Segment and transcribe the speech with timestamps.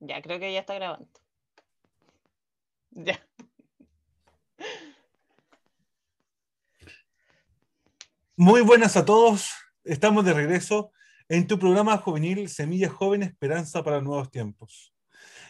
[0.00, 1.08] Ya, creo que ya está grabando.
[2.90, 3.20] Ya.
[8.36, 9.50] Muy buenas a todos.
[9.84, 10.92] Estamos de regreso
[11.28, 14.94] en tu programa juvenil Semilla Joven Esperanza para Nuevos Tiempos.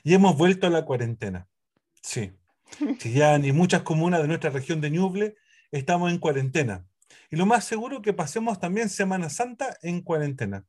[0.03, 1.49] Y hemos vuelto a la cuarentena.
[2.03, 2.33] Sí.
[2.99, 5.37] Si ya ni muchas comunas de nuestra región de Ñuble
[5.71, 6.85] estamos en cuarentena.
[7.31, 10.65] Y lo más seguro que pasemos también Semana Santa en cuarentena.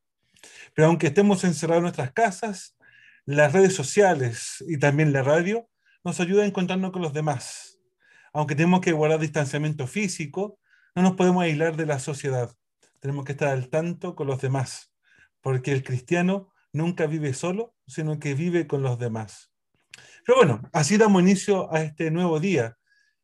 [0.76, 2.76] Pero aunque estemos encerrados en nuestras casas,
[3.26, 5.70] las redes sociales y también la radio
[6.04, 7.80] nos ayudan a encontrarnos con los demás.
[8.34, 10.60] Aunque tenemos que guardar distanciamiento físico,
[10.96, 12.52] no nos podemos aislar de la sociedad.
[13.00, 14.94] Tenemos que estar al tanto con los demás,
[15.42, 19.52] porque el cristiano nunca vive solo, sino que vive con los demás.
[20.26, 22.78] Pero bueno, así damos inicio a este nuevo día,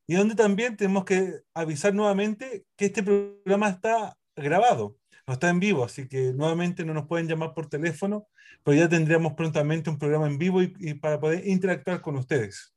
[0.07, 4.97] y donde también tenemos que avisar nuevamente que este programa está grabado,
[5.27, 8.27] no está en vivo, así que nuevamente no nos pueden llamar por teléfono,
[8.63, 12.73] pero ya tendríamos prontamente un programa en vivo y, para poder interactuar con ustedes.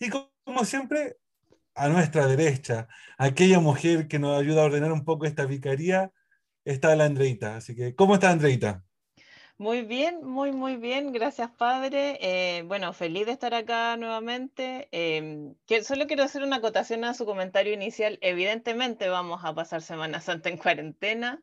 [0.00, 1.16] Y como siempre,
[1.76, 6.12] a nuestra derecha, aquella mujer que nos ayuda a ordenar un poco esta vicaría,
[6.64, 7.56] está la Andreita.
[7.56, 8.82] Así que, ¿cómo está Andreita?
[9.58, 11.12] Muy bien, muy, muy bien.
[11.12, 12.18] Gracias, padre.
[12.20, 14.88] Eh, bueno, feliz de estar acá nuevamente.
[14.90, 18.18] Em, que, solo quiero hacer una acotación a su comentario inicial.
[18.22, 21.40] Evidentemente vamos a pasar Semana Santa en cuarentena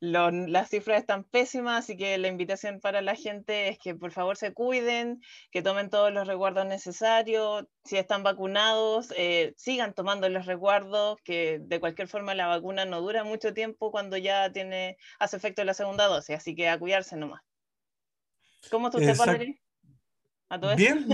[0.00, 4.36] las cifras están pésimas, así que la invitación para la gente es que por favor
[4.36, 5.20] se cuiden,
[5.50, 11.60] que tomen todos los resguardos necesarios, si están vacunados, eh, sigan tomando los resguardos, que
[11.62, 15.74] de cualquier forma la vacuna no dura mucho tiempo cuando ya tiene, hace efecto la
[15.74, 17.42] segunda dosis, así que a cuidarse nomás.
[18.70, 19.60] ¿Cómo está usted, padre?
[20.48, 21.06] ¿A todo bien,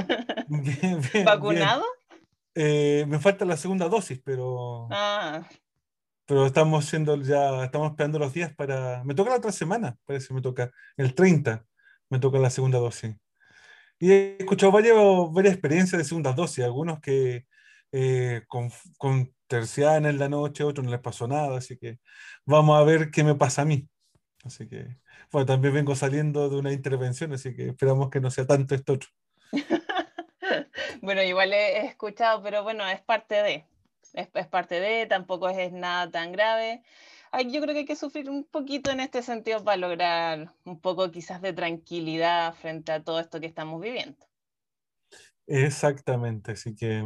[0.49, 1.85] bien, bien, ¿Vacunado?
[2.55, 4.89] Eh, me falta la segunda dosis, pero...
[4.91, 5.43] Ah
[6.27, 10.35] pero estamos siendo ya, estamos esperando los días para, me toca la otra semana, parece,
[10.35, 11.65] me toca, el 30,
[12.11, 13.15] me toca la segunda dosis.
[13.99, 14.97] Y he escuchado varias,
[15.33, 17.47] varias experiencias de segunda dosis, algunos que
[17.93, 22.01] eh, con, con terciana en la noche, otros no les pasó nada, así que
[22.45, 23.89] vamos a ver qué me pasa a mí.
[24.45, 24.99] Así que,
[25.33, 28.95] bueno, también vengo saliendo de una intervención, así que esperamos que no sea tanto esto
[28.95, 29.09] otro.
[31.03, 33.65] bueno, igual he escuchado, pero bueno, es parte de,
[34.17, 36.83] es, parte de, tampoco es, nada tan grave.
[37.51, 41.11] yo creo que hay que sufrir un poquito en este sentido para lograr un poco
[41.11, 44.27] quizás de tranquilidad frente a todo esto que estamos viviendo.
[45.47, 47.05] Exactamente, así que,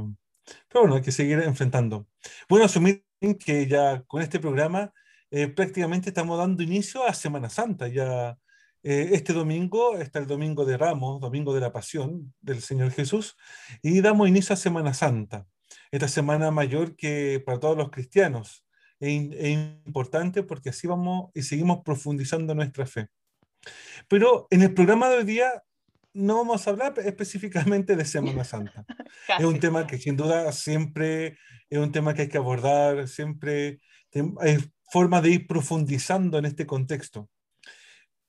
[0.69, 2.07] pero bueno, hay que seguir enfrentando.
[2.49, 3.05] Bueno, asumir
[3.45, 4.93] que ya con este programa
[5.31, 7.89] eh, prácticamente estamos dando inicio a Semana Santa.
[7.89, 8.39] Ya
[8.83, 13.37] eh, este domingo está el domingo de Ramos, domingo de la Pasión del Señor Jesús,
[13.83, 15.47] y damos inicio a Semana Santa
[15.91, 18.65] esta semana mayor que para todos los cristianos.
[19.01, 19.13] Es,
[19.87, 23.09] importante porque así vamos y seguimos profundizando nuestra fe.
[24.09, 25.63] Pero en el programa de hoy día
[26.13, 28.85] no vamos a hablar específicamente de Semana Santa.
[29.39, 33.81] es un tema que sin duda siempre es un tema que hay que abordar, siempre
[34.41, 34.59] hay
[34.91, 37.31] forma de ir profundizando en este contexto.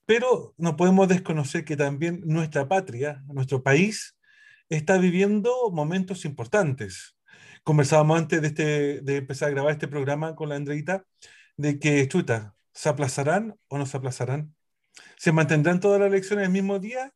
[0.05, 4.17] Pero no podemos desconocer que también nuestra patria, nuestro país,
[4.69, 7.15] está viviendo momentos importantes
[7.63, 11.05] conversábamos antes de, este, de empezar a grabar este programa con la Andreita,
[11.57, 14.55] de que, chuta, ¿se aplazarán o no se aplazarán?
[15.17, 17.13] ¿Se mantendrán todas las elecciones el mismo día?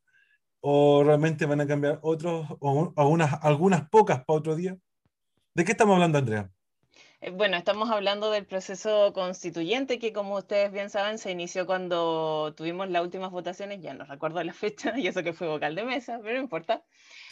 [0.60, 4.78] ¿O realmente van a cambiar otros, o algunas, algunas pocas para otro día?
[5.54, 6.50] ¿De qué estamos hablando, Andrea?
[7.26, 12.54] Eh, bueno, estamos hablando del proceso constituyente que, como ustedes bien saben, se inició cuando
[12.56, 15.84] tuvimos las últimas votaciones, ya no recuerdo la fecha, y eso que fue vocal de
[15.84, 16.84] mesa, pero no importa.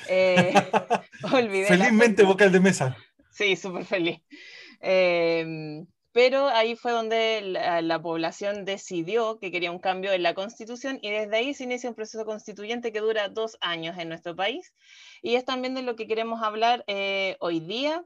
[0.09, 0.53] Eh,
[1.69, 2.97] Felizmente vocal de mesa.
[3.31, 4.21] Sí, súper feliz.
[4.81, 10.99] Em, pero ahí fue donde la, población decidió que quería un cambio en la constitución
[11.03, 14.73] y desde ahí se inicia un proceso constituyente que dura dos años en nuestro país.
[15.23, 18.05] Y es también de lo que queremos hablar eh, hoy día,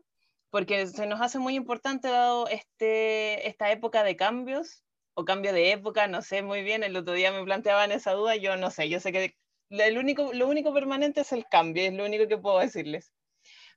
[0.51, 5.73] porque se nos hace muy importante dado este, esta época de cambios o cambio de
[5.73, 8.89] época, no sé muy bien, el otro día me planteaban esa duda, yo no sé,
[8.89, 9.35] yo sé que
[9.71, 13.12] el único, lo único permanente es el cambio, es lo único que puedo decirles.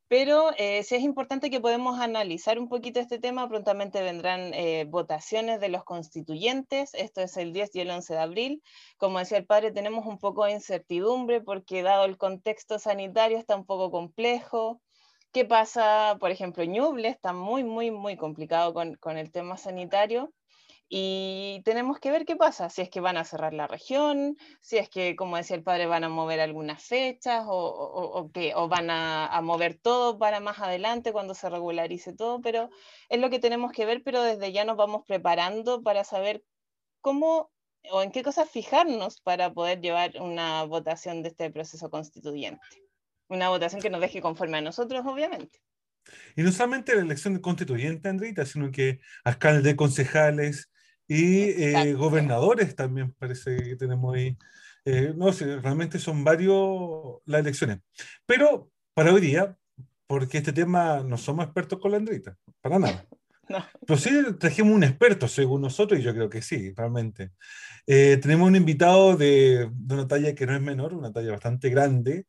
[0.07, 4.85] Pero eh, sí es importante que podemos analizar un poquito este tema, prontamente vendrán eh,
[4.89, 8.63] votaciones de los constituyentes, esto es el 10 y el 11 de abril.
[8.97, 13.56] Como decía el padre, tenemos un poco de incertidumbre porque dado el contexto sanitario está
[13.56, 14.81] un poco complejo,
[15.31, 20.33] ¿Qué pasa, por ejemplo, Ñuble está muy, muy, muy complicado con, con, el tema sanitario
[20.89, 24.77] y tenemos que ver qué pasa, si es que van a cerrar la región, si
[24.77, 28.89] es que, como decía el padre, van a mover algunas fechas o, o, o van
[28.89, 32.69] a, a, mover todo para más adelante cuando se regularice todo, pero
[33.07, 36.43] es lo que tenemos que ver, pero desde ya nos vamos preparando para saber
[36.99, 37.51] cómo
[37.89, 42.90] o en qué cosas fijarnos para poder llevar una votación de este proceso constituyente.
[43.31, 45.61] Una votación que nos deje conforme a nosotros, obviamente.
[46.35, 50.69] Y no solamente la elección constituyente, Andrita, sino que alcaldes, concejales
[51.07, 54.37] y eh, gobernadores también parece que tenemos ahí.
[54.83, 57.79] Eh, no sé, realmente son varios las elecciones.
[58.25, 59.55] Pero para hoy día,
[60.07, 63.05] porque este tema no somos expertos con la Andrita, para nada.
[63.88, 64.09] Pero sí
[64.39, 67.31] trajimos un experto, según nosotros, y yo creo que sí, realmente.
[67.88, 71.69] Eh, tenemos un invitado de, de, una talla que no es menor, una talla bastante
[71.69, 72.25] grande,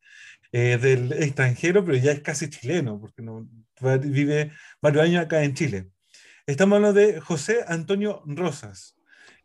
[0.55, 3.47] eh, del extranjero, pero ya es casi chileno, porque no,
[4.01, 5.89] vive varios años acá en Chile.
[6.45, 8.95] Estamos hablando de José Antonio Rosas,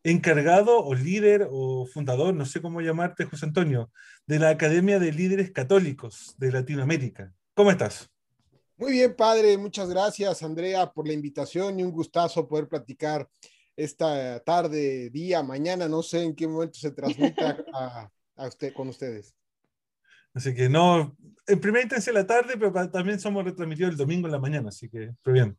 [0.03, 3.91] encargado o líder o fundador, no sé cómo llamarte, José Antonio,
[4.27, 7.33] de la Academia de Líderes Católicos de Latinoamérica.
[7.55, 8.11] ¿Cómo estás?
[8.79, 9.59] Muy bien, padre.
[9.59, 13.29] Muchas gracias, Andrea, por la invitación y un gustazo poder platicar
[13.75, 17.57] esta tarde, día, mañana, no sé en qué momento se transmita
[18.37, 19.35] a, usted, con ustedes.
[20.33, 21.17] Así que no,
[21.49, 24.89] en primera instancia la tarde, pero también somos retransmitidos el domingo en la mañana, así
[24.89, 25.59] que, pero bien.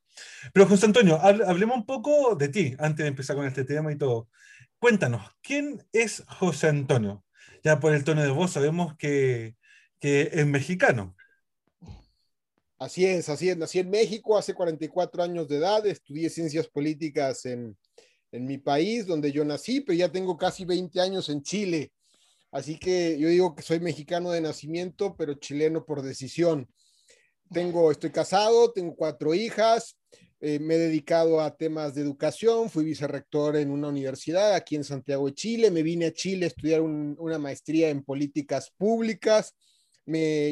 [0.53, 3.97] Pero José Antonio, hablemos un poco de ti antes de empezar con este tema y
[3.97, 4.29] todo.
[4.79, 7.25] Cuéntanos, ¿quién es José Antonio?
[7.65, 9.57] Ya por el tono de voz sabemos que,
[9.99, 11.17] que es mexicano.
[12.79, 13.57] Así es, así es.
[13.57, 17.77] Nací en México hace 44 años de edad, estudié ciencias políticas en,
[18.31, 21.91] en mi país, donde yo nací, pero ya tengo casi 20 años en Chile.
[22.51, 26.69] Así que yo digo que soy mexicano de nacimiento, pero chileno por decisión.
[27.51, 29.97] Tengo, estoy casado, tengo cuatro hijas,
[30.39, 34.85] eh, me he dedicado a temas de educación, fui vicerrector en una universidad aquí en
[34.85, 39.53] Santiago de Chile, me vine a Chile a estudiar una maestría en políticas públicas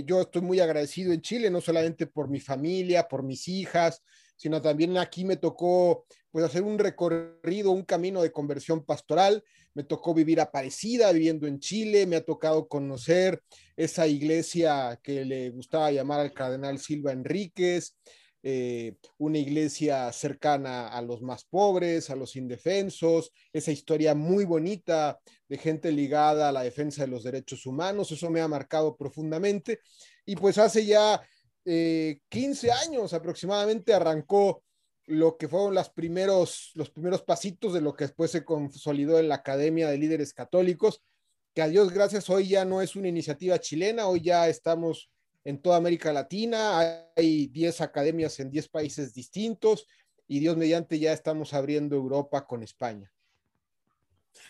[0.06, 4.04] yo estoy muy agradecido en Chile, no solamente por mi familia, por mis hijas,
[4.36, 9.44] sino también aquí me tocó pues hacer un recorrido, un camino de conversión pastoral.
[9.74, 13.42] Me tocó vivir aparecida viviendo en Chile, me ha tocado conocer
[13.76, 17.96] esa iglesia que le gustaba llamar al cardenal Silva Enríquez,
[18.44, 25.20] eh, una iglesia cercana a los más pobres, a los indefensos, esa historia muy bonita
[25.50, 29.80] de gente ligada a la defensa de los derechos humanos, eso me ha marcado profundamente.
[30.26, 31.22] Y pues hace ya
[31.66, 34.64] 15 eh, años aproximadamente arrancó
[35.08, 39.30] lo que fueron los primeros, los primeros pasitos de lo que después se consolidó en
[39.30, 41.02] la Academia de Líderes Católicos,
[41.56, 45.10] que a Dios gracias hoy ya no es una iniciativa chilena, hoy ya estamos
[45.48, 49.88] en toda América Latina, hay 10 academias en 10 países distintos
[50.28, 53.10] y Dios mediante ya estamos abriendo Europa con España.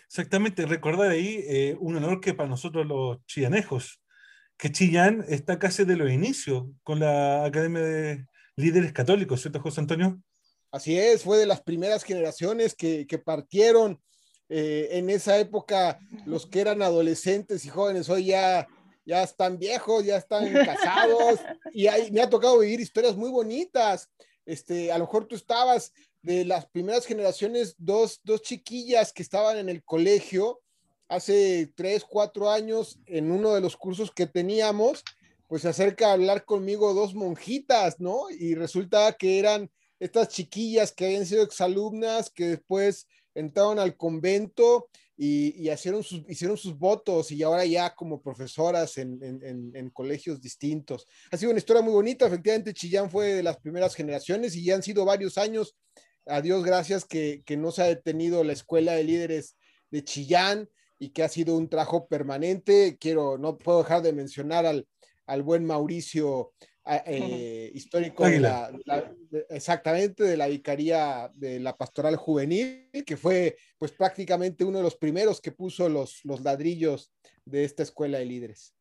[0.08, 4.02] Exactamente, recordar ahí eh, un honor que para nosotros los chillanejos,
[4.56, 9.82] que Chillán está casi de los inicios con la Academia de Líderes Católicos, ¿cierto, José
[9.82, 10.20] Antonio?
[10.72, 14.00] Así es, fue de las primeras generaciones que, que partieron
[14.48, 18.66] eh, en esa época, los que eran adolescentes y jóvenes, hoy ya
[19.08, 21.40] ya están viejos, ya están casados,
[21.72, 24.10] y ahí me ha tocado vivir historias muy bonitas.
[24.44, 29.56] Este, a lo mejor tú estabas de las primeras generaciones, dos, dos chiquillas que estaban
[29.56, 30.60] en el colegio
[31.08, 35.02] hace tres, cuatro años, en uno de los cursos que teníamos,
[35.46, 38.28] pues se acerca a hablar conmigo dos monjitas, ¿no?
[38.28, 44.90] Y resulta que eran estas chiquillas que habían sido exalumnas, que después entraron al convento
[45.20, 51.08] y, hicieron, sus, hicieron sus votos y ahora ya como profesoras en, colegios distintos.
[51.32, 54.76] Ha sido una historia muy bonita, efectivamente Chillán fue de las primeras generaciones y ya
[54.76, 55.74] han sido varios años,
[56.24, 59.56] a Dios gracias, que, que no se ha detenido la escuela de líderes
[59.90, 60.68] de Chillán
[61.00, 62.96] y que ha sido un trabajo permanente.
[63.00, 64.86] Quiero, no puedo dejar de mencionar al,
[65.26, 66.52] al buen Mauricio
[67.06, 68.24] eh, histórico
[69.50, 74.96] exactamente de la vicaría de la pastoral juvenil, que fue pues prácticamente uno de los
[74.96, 77.12] primeros que puso los, los ladrillos
[77.44, 78.74] de esta escuela de líderes.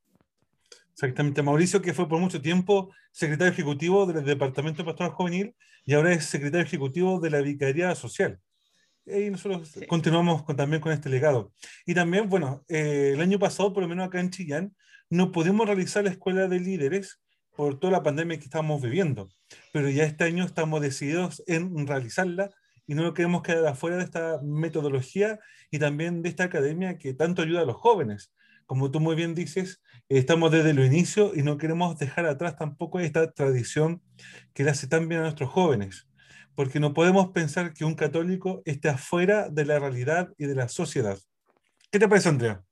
[0.94, 5.94] Exactamente, Mauricio, que fue por mucho tiempo secretario ejecutivo del Departamento de Pastoral Juvenil y
[5.94, 8.40] ahora es secretario ejecutivo de la Vicaría Social.
[9.06, 11.54] Y nosotros continuamos con, también con este legado.
[11.86, 14.76] Y también, bueno, eh, el año pasado, por lo menos acá en Chillán,
[15.10, 17.22] no pudimos realizar la escuela de líderes
[17.58, 19.30] por toda la pandemia que estamos viviendo.
[19.74, 22.52] Pero ya este año estamos decididos en realizarla
[22.86, 25.40] y no queremos quedar afuera de esta metodología
[25.72, 28.32] y también de esta academia que tanto ayuda a los jóvenes.
[28.68, 33.00] Como tú muy bien dices, estamos desde el inicio y no queremos dejar atrás tampoco
[33.00, 34.04] esta tradición
[34.54, 36.08] que le hace tan bien a nuestros jóvenes,
[36.54, 40.70] porque no podemos pensar que un católico esté afuera de la realidad y de la
[40.70, 41.18] sociedad.
[41.92, 42.67] ¿Qué te parece, Andrea?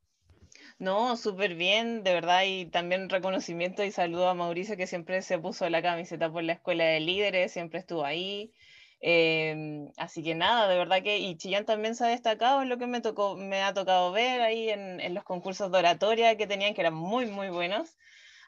[0.77, 5.39] No, súper bien, de verdad, y también reconocimiento y saludo a Mauricio que siempre se
[5.39, 8.51] puso la camiseta por la escuela de líderes, siempre estuvo ahí.
[8.99, 12.77] Em, así que nada, de verdad que, y Chillán también se ha destacado en lo
[12.77, 16.47] que me, tocó, me ha tocado ver ahí en, en los concursos de oratoria que
[16.47, 17.95] tenían, que eran muy, muy buenos.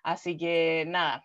[0.03, 1.23] Así que nada,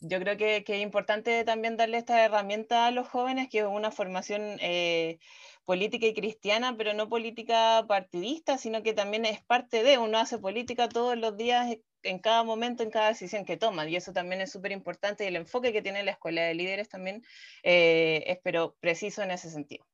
[0.00, 3.64] yo creo que, que, es importante también darle esta herramienta a los jóvenes, que es
[3.66, 5.18] una formación eh,
[5.64, 10.38] política y cristiana, pero no política partidista, sino que también es parte de, uno hace
[10.38, 14.40] política todos los días, en cada momento, en cada decisión que toma, y eso también
[14.40, 17.22] es súper importante, y el enfoque que tiene la Escuela de Líderes también
[17.62, 19.84] eh, es, pero preciso en ese sentido.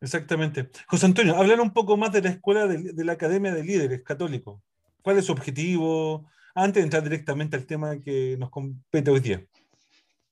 [0.00, 0.68] Exactamente.
[0.88, 4.02] José Antonio, hablar un poco más de la Escuela de, de la Academia de Líderes
[4.02, 4.60] Católicos.
[5.02, 6.26] ¿Cuál es su objetivo?
[6.54, 9.46] Antes de entrar directamente al tema que nos compete hoy día.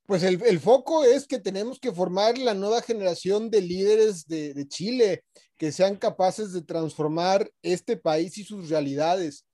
[0.06, 4.66] Pues el, el, foco es que tenemos que formar la nueva generación de líderes de,
[4.68, 5.24] Chile
[5.56, 9.46] que sean capaces de transformar este país y sus realidades.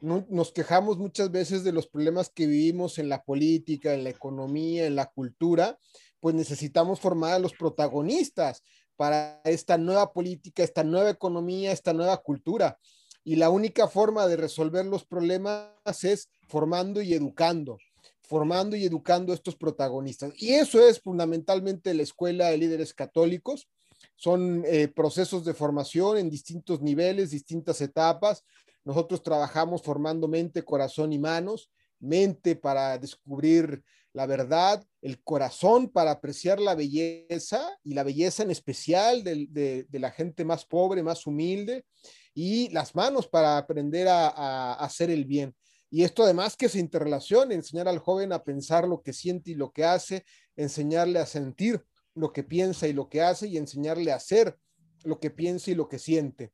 [0.00, 4.08] No, nos quejamos muchas veces de los problemas que vivimos en la política, en la
[4.08, 5.78] economía, en la cultura,
[6.20, 8.62] pues necesitamos formar a los protagonistas
[8.96, 12.78] para esta nueva política, esta nueva economía, esta nueva cultura.
[13.24, 15.68] Y la única forma de resolver los problemas
[16.02, 17.76] es formando y educando
[18.28, 20.32] formando y educando a estos protagonistas.
[20.36, 23.68] Y eso es fundamentalmente la Escuela de Líderes Católicos.
[24.16, 28.44] Son eh, procesos de formación en distintos niveles, distintas etapas.
[28.84, 31.70] Nosotros trabajamos formando mente, corazón y manos.
[32.00, 33.82] Mente para descubrir
[34.12, 39.98] la verdad, el corazón para apreciar la belleza y la belleza en especial de, de,
[39.98, 41.84] la gente más pobre, más humilde,
[42.34, 45.54] y las manos para aprender a hacer el bien.
[45.90, 49.54] Y esto además que se interrelaciona, enseñar al joven a pensar lo que siente y
[49.54, 50.24] lo que hace,
[50.56, 51.82] enseñarle a sentir
[52.14, 54.58] lo que piensa y lo que hace y enseñarle a hacer
[55.04, 56.52] lo que piensa y lo que siente.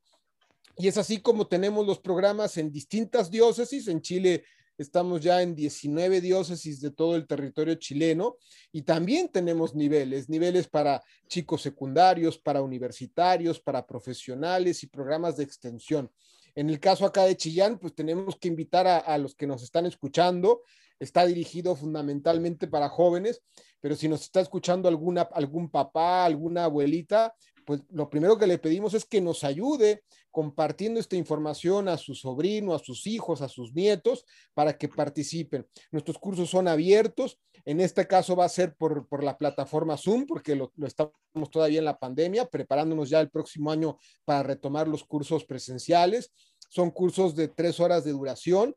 [0.76, 3.88] Y es así como tenemos los programas en distintas diócesis.
[3.88, 4.44] En Chile
[4.76, 8.36] estamos ya en 19 diócesis de todo el territorio chileno
[8.72, 15.44] y también tenemos niveles, niveles para chicos secundarios, para universitarios, para profesionales y programas de
[15.44, 16.10] extensión.
[16.54, 19.86] En el caso acá de Chillán, pues tenemos que invitar a, los que nos están
[19.86, 20.62] escuchando.
[21.00, 23.42] Está dirigido fundamentalmente para jóvenes,
[23.80, 27.34] pero si nos está escuchando alguna, algún papá, alguna abuelita,
[27.64, 32.14] pues lo primero que le pedimos es que nos ayude compartiendo esta información a su
[32.14, 35.66] sobrino, a sus hijos, a sus nietos, para que participen.
[35.92, 37.38] Nuestros cursos son abiertos.
[37.64, 41.14] En este caso va a ser por, por la plataforma Zoom, porque lo, lo, estamos
[41.50, 46.32] todavía en la pandemia, preparándonos ya el próximo año para retomar los cursos presenciales.
[46.68, 48.74] Son cursos de tres horas de duración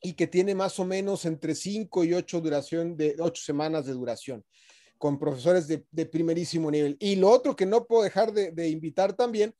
[0.00, 3.92] y que tiene más o menos entre cinco y ocho duración de ocho semanas de
[3.92, 4.44] duración
[5.02, 6.96] con profesores de, primerísimo nivel.
[7.00, 9.52] Y lo otro que no puedo dejar de, invitar también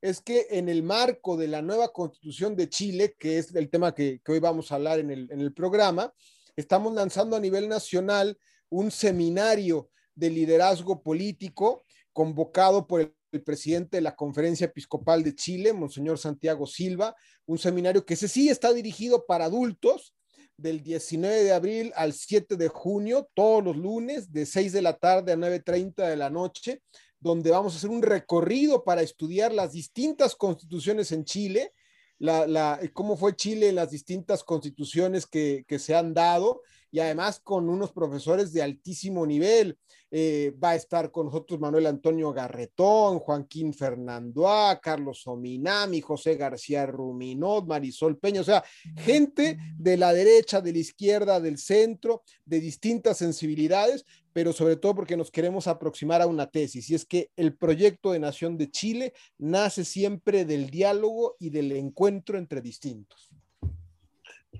[0.00, 3.94] es que en el marco de la nueva constitución de Chile, que es el tema
[3.94, 6.14] que, hoy vamos a hablar en el, en el, programa,
[6.56, 8.38] estamos lanzando a nivel nacional
[8.70, 11.84] un seminario de liderazgo político
[12.14, 17.58] convocado por el, el presidente de la Conferencia Episcopal de Chile, Monseñor Santiago Silva, un
[17.58, 20.15] seminario que ese sí está dirigido para adultos,
[20.56, 24.96] del 19 de abril al 7 de junio, todos los lunes, de 6 de la
[24.96, 26.82] tarde a 9.30 de la noche,
[27.20, 31.72] donde vamos a hacer un recorrido para estudiar las distintas constituciones en Chile,
[32.18, 37.00] la, la, cómo fue Chile en las distintas constituciones que, que se han dado y
[37.00, 39.78] además con unos profesores de altísimo nivel.
[40.10, 46.86] Eh, va a estar con nosotros Manuel Antonio Garretón, Joaquín Fernandoa, Carlos Ominami, José García
[46.86, 48.62] Ruminot, Marisol Peña, o sea,
[48.98, 54.94] gente de la derecha, de la izquierda, del centro, de distintas sensibilidades, pero sobre todo
[54.94, 58.70] porque nos queremos aproximar a una tesis, y es que el proyecto de Nación de
[58.70, 63.30] Chile nace siempre del diálogo y del encuentro entre distintos.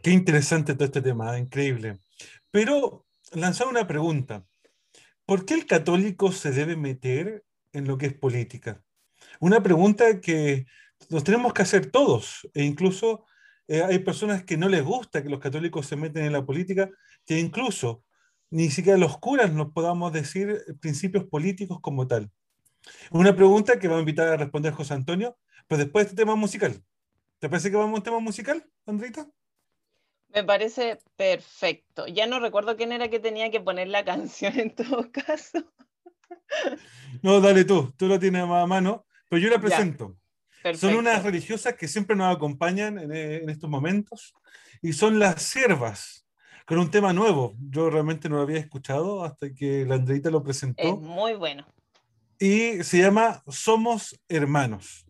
[0.02, 1.98] Qué interesante todo este tema, increíble.
[2.50, 4.44] Pero lanzar una pregunta.
[5.26, 8.82] ¿Por qué el católico se debe meter en lo que es política?
[9.40, 10.66] Una pregunta que
[11.10, 13.24] nos tenemos que hacer todos, e incluso
[13.66, 16.88] eh, hay personas que no les gusta que los católicos se meten en la política,
[17.26, 18.04] que incluso
[18.50, 22.30] ni siquiera los curas nos podamos decir principios políticos como tal.
[23.10, 26.36] Una pregunta que va a invitar a responder José Antonio, pero después de este tema
[26.36, 26.80] musical.
[27.40, 29.28] ¿Te parece que vamos a un tema musical, Andrita?
[30.36, 32.06] Me parece perfecto.
[32.06, 35.64] Ya no recuerdo quién era que tenía que poner la canción en todo caso.
[37.22, 40.14] No, dale tú, tú lo tienes a mano, pero yo la presento.
[40.74, 44.34] Son unas religiosas que siempre nos acompañan en, en, estos momentos
[44.82, 46.26] y son las siervas,
[46.66, 47.54] con un tema nuevo.
[47.58, 50.82] Yo realmente no lo había escuchado hasta que la Andreita lo presentó.
[50.82, 51.66] Es muy bueno.
[52.38, 55.06] Y se llama Somos Hermanos.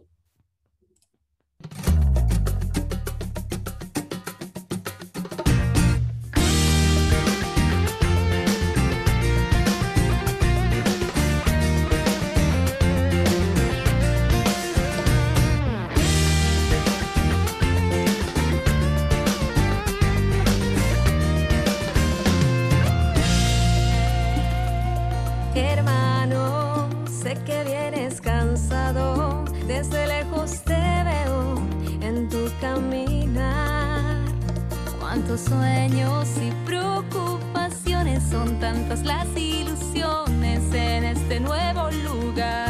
[35.16, 42.65] Tantos sueños y preocupaciones, son tantas las ilusiones en este nuevo lugar.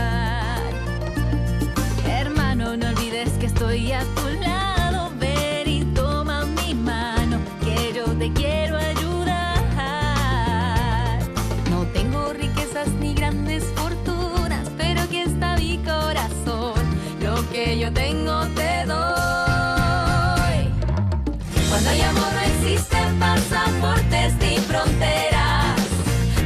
[22.90, 25.76] No existen pasaportes ni fronteras.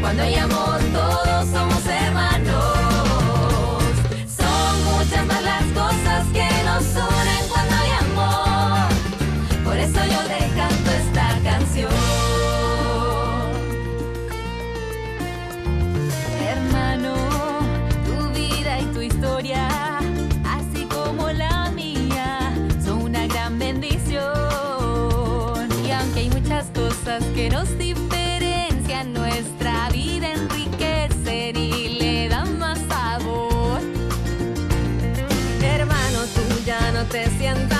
[0.01, 0.35] Cuando hay
[27.35, 33.81] que nos diferencian, nuestra vida enriquecen y le dan más sabor.
[35.63, 37.80] Hermano, tú ya no te sientas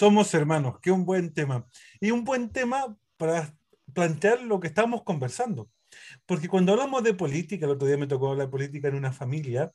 [0.00, 1.66] Somos hermanos, qué un buen tema.
[2.00, 3.54] Y un buen tema para
[3.92, 5.68] plantear lo que estamos conversando.
[6.24, 9.12] Porque cuando hablamos de política, el otro día me tocó hablar de política en una
[9.12, 9.74] familia,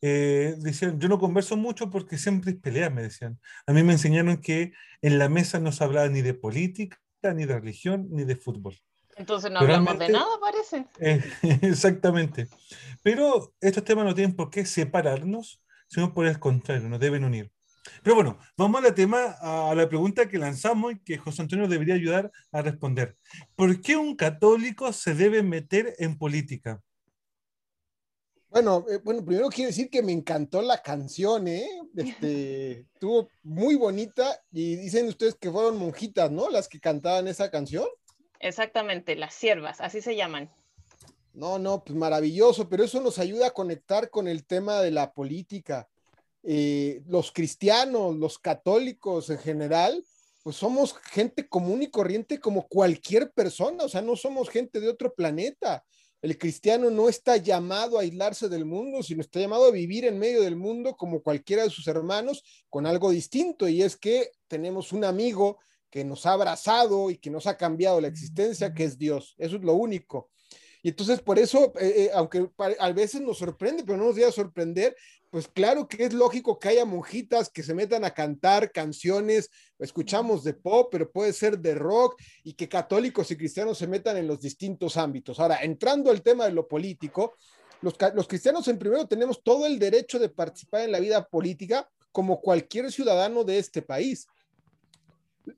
[0.00, 3.38] eh, decían, yo no converso mucho porque siempre es pelea, me decían.
[3.64, 7.44] A mí me enseñaron que en la mesa no se hablaba ni de política, ni
[7.44, 8.76] de religión, ni de fútbol.
[9.14, 10.84] Entonces no hablamos de nada, parece.
[10.98, 11.22] Eh,
[11.62, 12.48] exactamente.
[13.04, 17.52] Pero estos temas no tienen por qué separarnos, sino por el contrario, nos deben unir.
[18.02, 21.94] Pero bueno, vamos al tema, a la pregunta que lanzamos y que José Antonio debería
[21.94, 23.16] ayudar a responder.
[23.54, 26.80] ¿Por qué un católico se debe meter en política?
[28.50, 31.68] Bueno, eh, bueno, primero quiero decir que me encantó la canción, ¿eh?
[31.96, 36.50] Este, estuvo muy bonita y dicen ustedes que fueron monjitas, ¿no?
[36.50, 37.86] Las que cantaban esa canción.
[38.40, 40.50] Exactamente, las siervas, así se llaman.
[41.32, 45.12] No, no, pues maravilloso, pero eso nos ayuda a conectar con el tema de la
[45.12, 45.88] política.
[46.42, 50.04] Eh, los cristianos, los católicos en general,
[50.42, 54.88] pues somos gente común y corriente como cualquier persona, o sea, no somos gente de
[54.88, 55.84] otro planeta.
[56.22, 60.18] El cristiano no está llamado a aislarse del mundo, sino está llamado a vivir en
[60.18, 64.92] medio del mundo como cualquiera de sus hermanos, con algo distinto, y es que tenemos
[64.92, 65.58] un amigo
[65.90, 69.34] que nos ha abrazado y que nos ha cambiado la existencia, que es Dios.
[69.38, 70.30] Eso es lo único.
[70.82, 74.32] Y entonces por eso, eh, eh, aunque a veces nos sorprende, pero no nos debe
[74.32, 74.96] sorprender,
[75.30, 80.42] pues claro que es lógico que haya monjitas que se metan a cantar canciones, escuchamos
[80.42, 84.26] de pop, pero puede ser de rock, y que católicos y cristianos se metan en
[84.26, 85.38] los distintos ámbitos.
[85.38, 87.34] Ahora, entrando al tema de lo político,
[87.82, 91.88] Los, los cristianos en primero tenemos todo el derecho de participar en la vida política
[92.12, 94.26] como cualquier ciudadano de este país.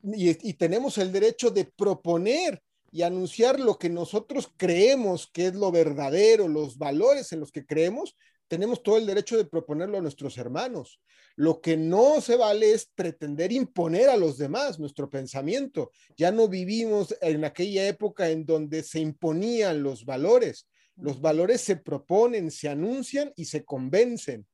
[0.05, 5.55] Y, y tenemos el derecho de proponer y anunciar lo que nosotros creemos que es
[5.55, 8.15] lo verdadero, los valores en los que creemos,
[8.49, 11.01] tenemos todo el derecho de proponerlo a nuestros hermanos.
[11.35, 15.91] Lo que no se vale es pretender imponer a los demás nuestro pensamiento.
[16.19, 20.69] Ya no vivimos en aquella época en donde se imponían los valores.
[20.97, 24.47] Los valores se proponen, se anuncian y se convencen.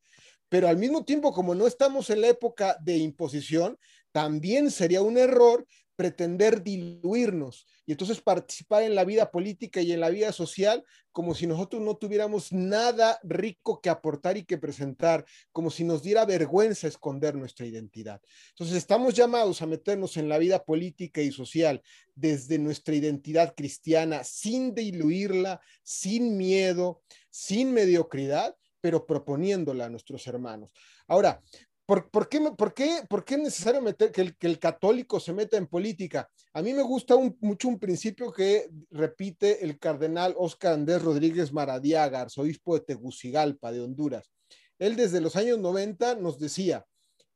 [0.48, 3.76] Pero al mismo tiempo, como no estamos en la época de imposición,
[4.12, 5.66] también sería un error
[5.98, 11.34] pretender diluirnos y entonces participar en la vida política y en la vida social como
[11.34, 16.24] si nosotros no tuviéramos nada rico que aportar y que presentar, como si nos diera
[16.24, 18.22] vergüenza esconder nuestra identidad.
[18.50, 21.82] Entonces estamos llamados a meternos en la vida política y social
[22.14, 30.70] desde nuestra identidad cristiana, sin diluirla, sin miedo, sin mediocridad, pero proponiéndola a nuestros hermanos.
[31.08, 31.42] Ahora,
[31.88, 35.18] ¿Por, por, qué, por, qué, ¿Por, qué, es necesario meter que el, que el, católico
[35.18, 36.28] se meta en política?
[36.52, 41.50] A mí me gusta un, mucho un principio que repite el cardenal Oscar Andrés Rodríguez
[41.50, 44.30] Maradiaga, arzobispo de Tegucigalpa, de Honduras.
[44.78, 46.84] Él desde los años 90 nos decía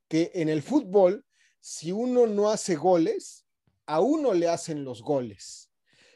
[0.06, 1.24] que en el fútbol,
[1.58, 3.46] si uno no hace goles,
[3.86, 5.70] a uno le hacen los goles.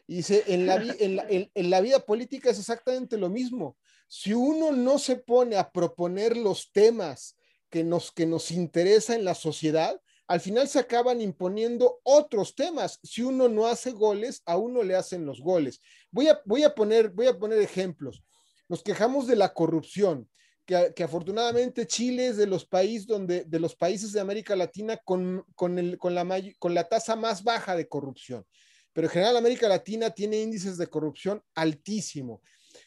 [0.07, 3.79] Y dice, en la, en la, en, en la vida política es exactamente lo mismo.
[4.09, 7.35] Si uno no se pone a proponer los temas,
[7.71, 12.99] que nos, que nos interesa en la sociedad, al final se acaban imponiendo otros temas.
[13.03, 15.81] Si uno no hace goles, a uno le hacen los goles.
[16.11, 18.25] Voy a, voy a, poner, voy a poner ejemplos.
[18.69, 20.29] Nos quejamos de la corrupción,
[20.65, 24.97] que, que afortunadamente Chile es de los, países donde, de los países de América Latina
[25.05, 28.45] con, con, el, con, la, con la tasa más baja de corrupción.
[28.93, 32.43] Pero en general América Latina tiene índices de corrupción altísimo.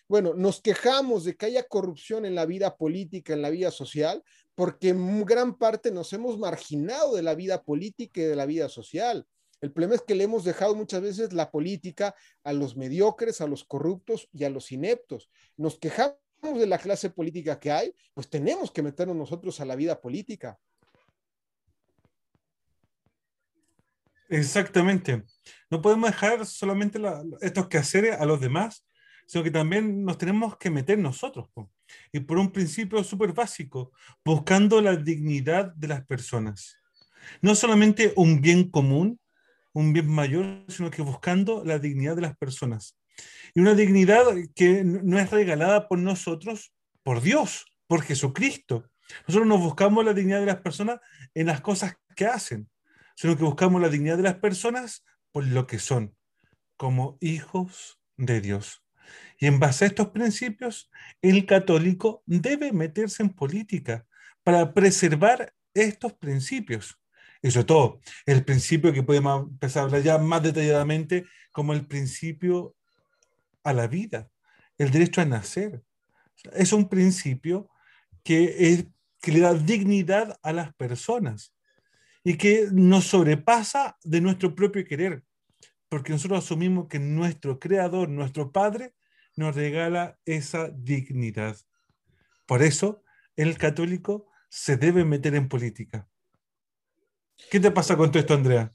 [0.07, 4.23] Bueno, nos quejamos de que haya corrupción en la vida política, en la vida social,
[4.59, 4.93] porque
[5.23, 9.25] gran parte nos hemos marginado de la vida política y de la vida social.
[9.61, 13.47] El problema es que le hemos dejado muchas veces la política a los mediocres, a
[13.47, 15.29] los corruptos y a los ineptos.
[15.55, 19.77] Nos quejamos de la clase política que hay, pues tenemos que meternos nosotros a la
[19.77, 20.59] vida política.
[24.27, 25.23] Exactamente.
[25.69, 28.85] No podemos dejar solamente la, estos quehaceres a los demás,
[29.25, 31.47] sino que también nos tenemos que meter nosotros.
[32.11, 33.91] Y por un principio súper básico,
[34.23, 36.77] buscando la dignidad de las personas.
[37.41, 39.19] No solamente un bien común,
[39.73, 42.97] un bien mayor, sino que buscando la dignidad de las personas.
[43.53, 44.25] Y una dignidad
[44.55, 46.73] que no es regalada por nosotros,
[47.03, 48.89] por Dios, por Jesucristo.
[49.27, 50.99] Nosotros no buscamos la dignidad de las personas
[51.33, 52.69] en las cosas que hacen,
[53.15, 56.15] sino que buscamos la dignidad de las personas por lo que son,
[56.77, 58.83] como hijos de Dios.
[59.39, 60.91] Y en base a estos principios,
[61.21, 64.05] el católico debe meterse en política
[64.43, 66.99] para preservar estos principios.
[67.41, 71.85] Y sobre todo, el principio que podemos empezar a hablar ya más detalladamente como el
[71.85, 72.75] principio
[73.63, 74.29] a la vida,
[74.77, 75.81] el derecho a nacer.
[76.53, 77.69] Es un principio
[78.23, 78.85] que, es,
[79.21, 81.53] que le da dignidad a las personas
[82.23, 85.23] y que nos sobrepasa de nuestro propio querer,
[85.87, 88.93] porque nosotros asumimos que nuestro creador, nuestro Padre,
[89.39, 91.55] nos regala esa dignidad.
[92.45, 93.03] Por eso
[93.37, 96.09] el católico se debe meter en política.
[97.49, 98.73] ¿Qué te pasa con todo esto, Andrea?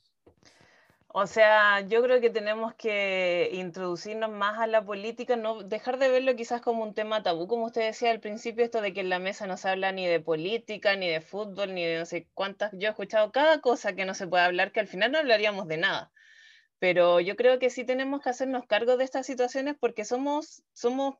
[1.09, 6.09] O sea, yo creo que tenemos que introducirnos más a la política, no dejar de
[6.09, 9.11] verlo quizás como un tema tabú, como usted decía al principio, esto de que en
[9.11, 12.27] la mesa no se habla ni de política, ni de fútbol, ni de no sé
[12.33, 12.73] cuántas.
[12.73, 15.69] Yo he escuchado cada cosa que no se puede hablar, que al final no hablaríamos
[15.69, 16.11] de nada
[16.85, 21.15] pero yo creo que sí tenemos que hacernos cargo de estas situaciones porque somos, somos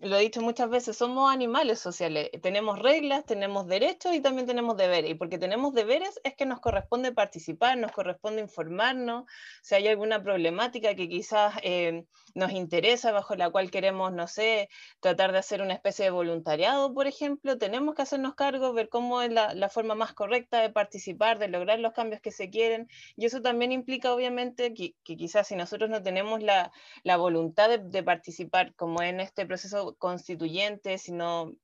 [0.00, 4.76] lo he dicho muchas veces, somos animales sociales, tenemos reglas, tenemos derechos y también tenemos
[4.76, 5.10] deberes.
[5.10, 9.24] Y porque tenemos deberes es que nos corresponde participar, nos corresponde informarnos,
[9.62, 12.04] si hay alguna problemática que quizás eh,
[12.34, 14.68] nos interesa, bajo la cual queremos, no sé,
[15.00, 19.22] tratar de hacer una especie de voluntariado, por ejemplo, tenemos que hacernos cargo, ver cómo
[19.22, 22.88] es la, la forma más correcta de participar, de lograr los cambios que se quieren.
[23.16, 27.68] Y eso también implica, obviamente, que, que quizás si nosotros no tenemos la, la voluntad
[27.68, 31.56] de, de participar, como en este proceso constituyente, sino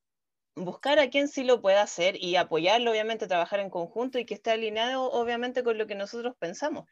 [0.54, 4.34] buscar a quien sí lo pueda hacer y apoyarlo, obviamente, trabajar en conjunto y que
[4.34, 6.88] esté alineado, obviamente, con lo que nosotros pensamos.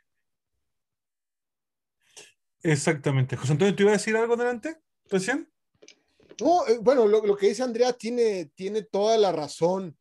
[2.62, 3.36] Exactamente.
[3.36, 5.50] José Antonio, ¿te iba a decir algo delante, recién?
[6.40, 9.96] No, eh, bueno, lo, lo, que dice Andrea tiene, tiene toda la razón.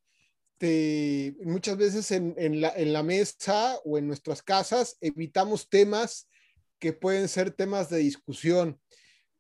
[0.58, 6.28] Te, muchas veces en, en, la, en la mesa o en nuestras casas evitamos temas
[6.80, 8.80] que pueden ser temas de discusión,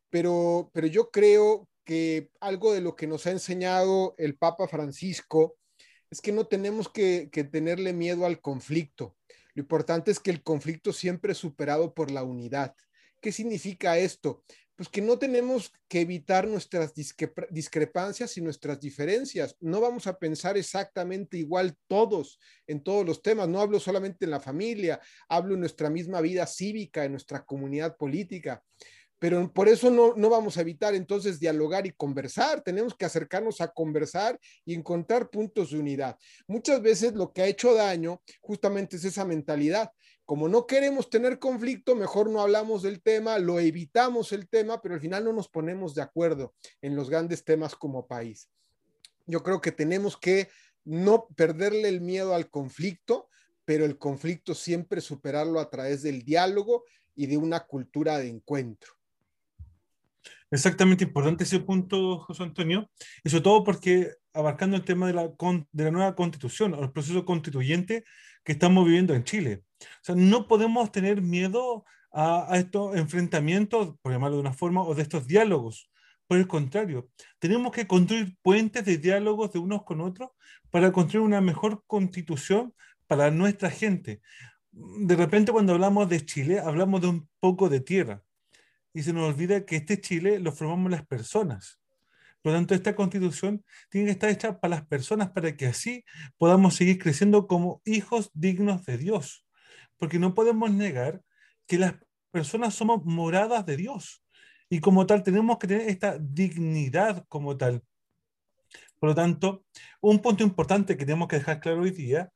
[0.09, 5.57] pero, pero yo creo que algo de lo que nos ha enseñado el Papa Francisco
[6.11, 9.15] es que no tenemos que, tenerle miedo al conflicto.
[9.53, 12.75] Lo importante es que el conflicto siempre es superado por la unidad.
[13.21, 14.43] ¿Qué significa esto?
[14.75, 19.55] Pues que no tenemos que evitar nuestras discre- discrepancias y nuestras diferencias.
[19.61, 23.47] No vamos a pensar exactamente igual todos en todos los temas.
[23.47, 27.95] No hablo solamente en la familia, hablo en nuestra misma vida cívica, en nuestra comunidad
[27.95, 28.61] política.
[29.19, 32.61] Pero por eso no, no vamos a evitar entonces dialogar y conversar.
[32.61, 36.17] Tenemos que acercarnos a conversar y encontrar puntos de unidad.
[36.47, 39.91] Muchas veces lo que ha hecho daño justamente es esa mentalidad.
[40.27, 44.95] Como no queremos tener conflicto, mejor no hablamos del tema, lo evitamos el tema, pero
[44.95, 48.49] al final no nos ponemos de acuerdo en los grandes temas como país.
[49.25, 50.49] Yo creo que tenemos que
[50.83, 53.29] no perderle el miedo al conflicto,
[53.63, 56.83] pero el conflicto siempre superarlo a través del diálogo
[57.15, 58.96] y de una cultura de encuentro.
[60.49, 62.89] Exactamente importante ese punto, José Antonio,
[63.23, 65.29] y sobre todo porque abarcando el tema de la,
[65.71, 68.05] de la nueva constitución o el proceso constituyente
[68.45, 69.63] que estamos viviendo en Chile.
[69.81, 71.83] O sea, no podemos tener miedo
[72.13, 75.91] a, a estos enfrentamientos, por llamarlo de una forma, o de estos diálogos.
[76.27, 80.29] Por el contrario, tenemos que construir puentes de diálogos de unos con otros
[80.69, 82.73] para construir una mejor constitución
[83.05, 84.21] para nuestra gente.
[84.71, 88.23] De repente cuando hablamos de Chile, hablamos de un poco de tierra
[88.97, 91.79] y se nos olvida que este Chile lo formamos las personas.
[92.41, 96.03] Por lo tanto, esta constitución tiene que estar hecha para las personas para que así
[96.39, 99.45] podamos seguir creciendo como hijos dignos de Dios.
[99.97, 101.21] Porque no podemos negar
[101.67, 101.93] que las
[102.31, 104.23] personas somos moradas de Dios
[104.67, 107.83] y como tal tenemos que tener esta dignidad como tal.
[108.97, 109.63] Por lo tanto,
[110.01, 112.31] un punto importante que tenemos que dejar claro hoy día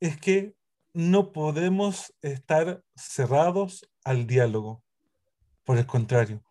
[0.00, 0.54] es que
[0.94, 4.85] no podemos estar cerrados al diálogo.
[5.66, 6.44] Por el contrario,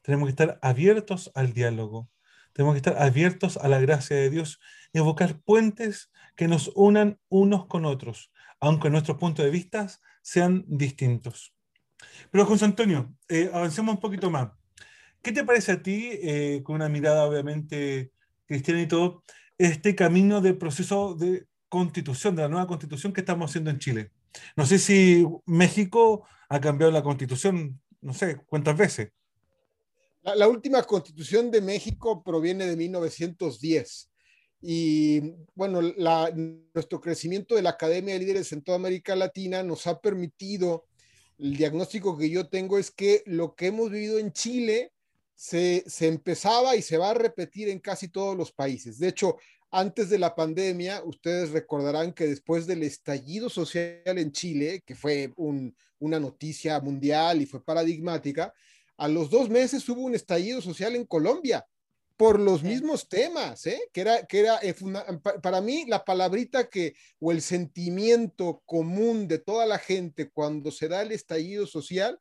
[0.00, 2.10] tenemos que estar abiertos al diálogo.
[2.54, 4.60] Tenemos que estar abiertos a la gracia de Dios
[4.94, 9.88] y buscar puentes que nos unan unos con otros, aunque nuestros puntos de vista
[10.22, 11.54] sean distintos.
[12.30, 14.48] Pero José Antonio, eh, avancemos un poquito más.
[15.20, 18.10] ¿Qué te parece a ti, eh, con una mirada obviamente
[18.46, 19.22] cristiana y todo,
[19.58, 24.12] este camino de proceso de constitución, de la nueva constitución que estamos haciendo en Chile?
[24.56, 29.10] No sé si México ha cambiado la constitución, no sé cuántas veces.
[30.22, 34.10] La, última constitución de México proviene de 1910
[34.60, 35.20] y
[35.54, 40.84] bueno, nuestro crecimiento de la Academia de Líderes en toda América Latina nos ha permitido,
[41.38, 44.92] el diagnóstico que yo tengo es que lo que hemos vivido en Chile
[45.34, 49.00] se, se empezaba y se va a repetir en casi todos los países.
[49.00, 49.38] De hecho,
[49.74, 55.32] antes de la pandemia, ustedes recordarán que después del estallido social en Chile, que fue
[55.36, 58.52] un, una noticia mundial y fue paradigmática,
[58.98, 61.66] a los dos meses hubo un estallido social en Colombia
[62.18, 63.80] por los mismos temas, ¿eh?
[63.94, 64.74] que era, que era eh,
[65.42, 70.88] para mí la palabrita que, o el sentimiento común de toda la gente cuando se
[70.88, 72.18] da el estallido social,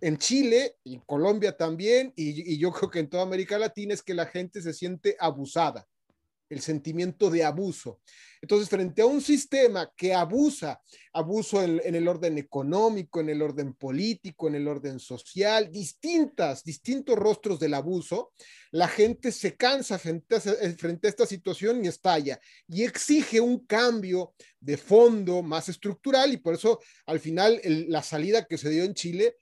[0.00, 4.02] en Chile, en Colombia también, y, y yo creo que en toda América Latina es
[4.02, 5.86] que la gente se siente abusada
[6.48, 8.00] el sentimiento de abuso.
[8.40, 10.80] Entonces, frente a un sistema que abusa,
[11.12, 17.16] abuso en, el orden económico, en el orden político, en el orden social, distintas, distintos
[17.16, 18.32] rostros del abuso,
[18.70, 24.34] la gente se cansa frente a, a esta situación y estalla y exige un cambio
[24.60, 28.94] de fondo más estructural y por eso al final la salida que se dio en
[28.94, 29.36] Chile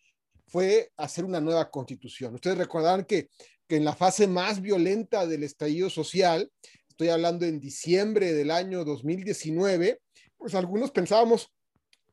[0.47, 2.35] fue hacer una nueva constitución.
[2.35, 3.29] Ustedes recordarán que,
[3.67, 6.51] que en la fase más violenta del estallido social,
[6.95, 10.01] estoy hablando en diciembre del año 2019,
[10.37, 11.53] pues algunos pensábamos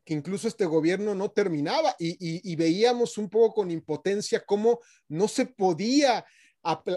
[0.04, 5.46] que incluso este gobierno no terminaba y, veíamos un poco con impotencia cómo no se
[5.46, 6.24] podía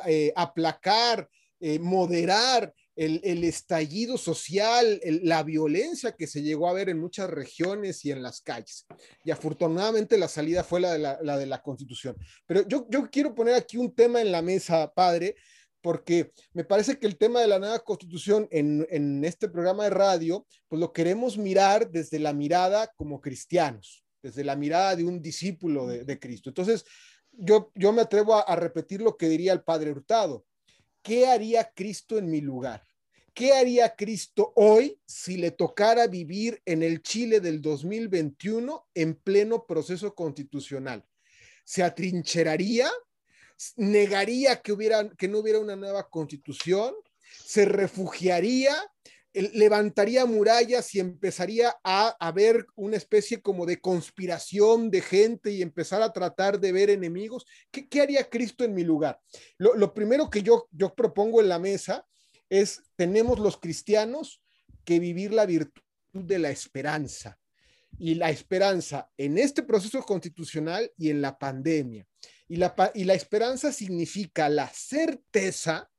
[0.07, 6.99] eh, aplacar, eh, moderar el, estallido social, la violencia que se llegó a ver en
[6.99, 8.87] muchas regiones y en las calles.
[9.23, 10.97] Y afortunadamente la salida fue la
[11.37, 12.17] de la, constitución.
[12.47, 15.35] Pero yo quiero poner aquí un tema en la mesa, padre,
[15.85, 20.47] porque me parece que el tema de la nueva constitución en, este programa de radio,
[20.67, 25.85] pues lo queremos mirar desde la mirada como cristianos, desde la mirada de un discípulo
[25.85, 26.49] de, de Cristo.
[26.49, 26.85] Entonces,
[27.31, 30.47] yo, yo me atrevo a, a, repetir lo que diría el padre Hurtado.
[31.03, 32.83] ¿Qué haría Cristo en mi lugar?
[33.35, 39.67] ¿Qué haría Cristo hoy si le tocara vivir en el Chile del 2021 en pleno
[39.67, 41.05] proceso constitucional?
[41.63, 42.89] ¿Se atrincheraría?
[43.75, 46.93] Negaría que, hubiera, que no hubiera una nueva constitución,
[47.45, 48.75] se refugiaría
[49.35, 56.01] levantaría murallas y empezaría a haber una especie como de conspiración de gente y empezar
[56.01, 57.45] a tratar de ver enemigos.
[57.69, 59.19] ¿Qué, qué haría Cristo en mi lugar?
[59.57, 62.05] Lo, lo, primero que yo, yo propongo en la mesa
[62.49, 64.41] es, tenemos los cristianos
[64.85, 65.81] que vivir la virtud
[66.13, 67.37] de la esperanza.
[67.97, 72.05] Y la esperanza en este proceso constitucional y en la pandemia.
[72.47, 75.89] Y la, y la esperanza significa la certeza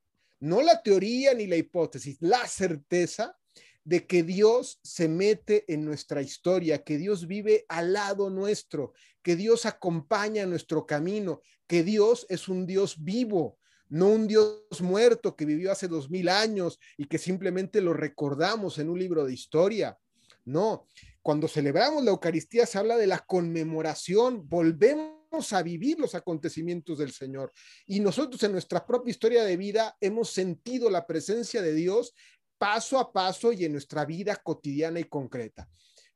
[0.40, 3.36] no la teoría ni la hipótesis, la certeza
[3.84, 9.36] de que Dios se mete en nuestra historia, que Dios vive al lado nuestro, que
[9.36, 15.44] Dios acompaña nuestro camino, que Dios es un Dios vivo, no un Dios muerto que
[15.44, 19.96] vivió hace dos mil años y que simplemente lo recordamos en un libro de historia.
[20.44, 20.86] No,
[21.22, 25.16] cuando celebramos la Eucaristía se habla de la conmemoración, volvemos
[25.52, 27.52] a vivir los acontecimientos del Señor.
[27.86, 32.14] Y nosotros en nuestra propia historia de vida hemos sentido la presencia de Dios
[32.58, 35.68] paso a paso y en nuestra vida cotidiana y concreta.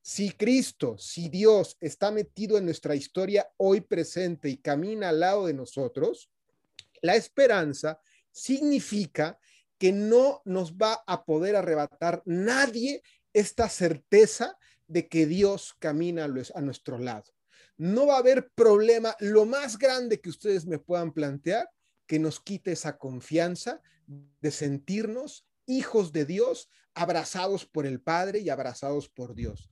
[0.02, 5.46] Si Cristo, si Dios está metido en nuestra historia hoy presente y camina al lado
[5.46, 6.30] de nosotros,
[7.02, 8.00] la esperanza
[8.32, 9.38] significa
[9.78, 13.02] que no nos va a poder arrebatar nadie
[13.32, 14.56] esta certeza
[14.86, 17.30] de que Dios camina a nuestro lado
[17.80, 21.66] no va a haber problema, lo más grande que ustedes me puedan plantear,
[22.06, 28.50] que nos quite esa confianza de sentirnos hijos de Dios, abrazados por el Padre y
[28.50, 29.70] abrazados por Dios.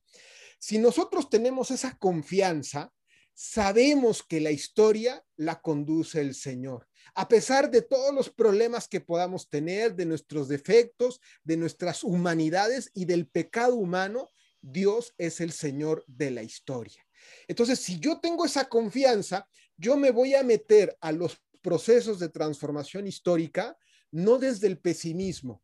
[0.58, 2.94] Si nosotros tenemos esa confianza,
[3.34, 6.88] sabemos que la historia la conduce el Señor.
[7.14, 12.90] A pesar de todos los problemas que podamos tener, de nuestros defectos, de nuestras humanidades
[12.94, 14.30] y del pecado humano,
[14.62, 17.04] Dios es el Señor de la historia.
[17.46, 22.28] Entonces, si yo tengo esa confianza, yo me voy a meter a los procesos de
[22.28, 23.76] transformación histórica
[24.10, 25.62] no desde el pesimismo.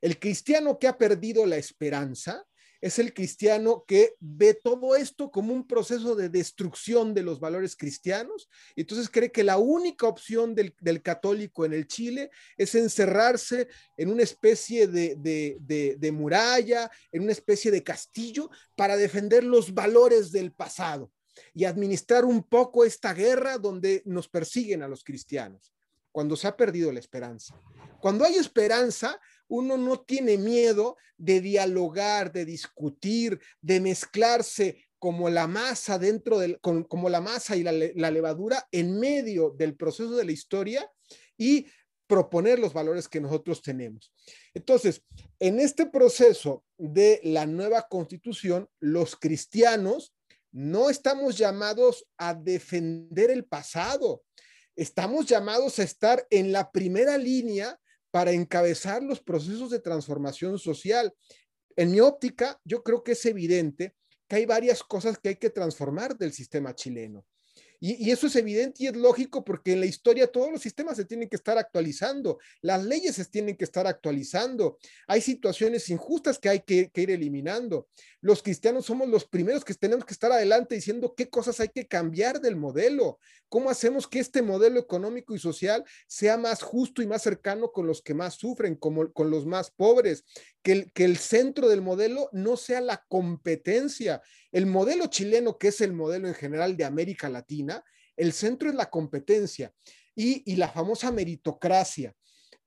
[0.00, 2.46] El cristiano que ha perdido la esperanza
[2.84, 7.76] es el cristiano que ve todo esto como un proceso de destrucción de los valores
[7.76, 8.50] cristianos.
[8.76, 14.10] Y entonces cree que la única opción del, católico en el Chile es encerrarse en
[14.10, 20.52] una especie de, de muralla, en una especie de castillo para defender los valores del
[20.52, 21.10] pasado
[21.54, 25.72] y administrar un poco esta guerra donde nos persiguen a los cristianos,
[26.12, 27.58] cuando se ha perdido la esperanza.
[28.02, 29.18] Cuando hay esperanza,
[29.54, 36.60] uno no tiene miedo de dialogar, de discutir, de mezclarse como la masa dentro del,
[36.60, 40.90] como la masa y la, la levadura en medio del proceso de la historia
[41.36, 41.66] y
[42.06, 44.12] proponer los valores que nosotros tenemos.
[44.52, 45.02] Entonces,
[45.38, 50.14] en este proceso de la nueva constitución, los cristianos
[50.52, 54.22] no estamos llamados a defender el pasado,
[54.76, 57.78] estamos llamados a estar en la primera línea
[58.14, 61.12] para encabezar los procesos de transformación social.
[61.74, 63.96] En mi óptica, yo creo que es evidente
[64.28, 67.26] que hay varias cosas que hay que transformar del sistema chileno.
[67.86, 71.04] Y, eso es evidente y es lógico porque en la historia todos los sistemas se
[71.04, 76.48] tienen que estar actualizando, las leyes se tienen que estar actualizando, hay situaciones injustas que
[76.48, 77.86] hay que, ir eliminando.
[78.22, 81.86] Los cristianos somos los primeros que tenemos que estar adelante diciendo qué cosas hay que
[81.86, 83.18] cambiar del modelo,
[83.50, 87.86] cómo hacemos que este modelo económico y social sea más justo y más cercano con
[87.86, 90.24] los que más sufren, con los más pobres,
[90.62, 94.22] que el centro del modelo no sea la competencia.
[94.54, 97.84] El modelo chileno, que es el modelo en general de América Latina,
[98.16, 99.72] el centro es la competencia
[100.14, 102.14] y, la famosa meritocracia,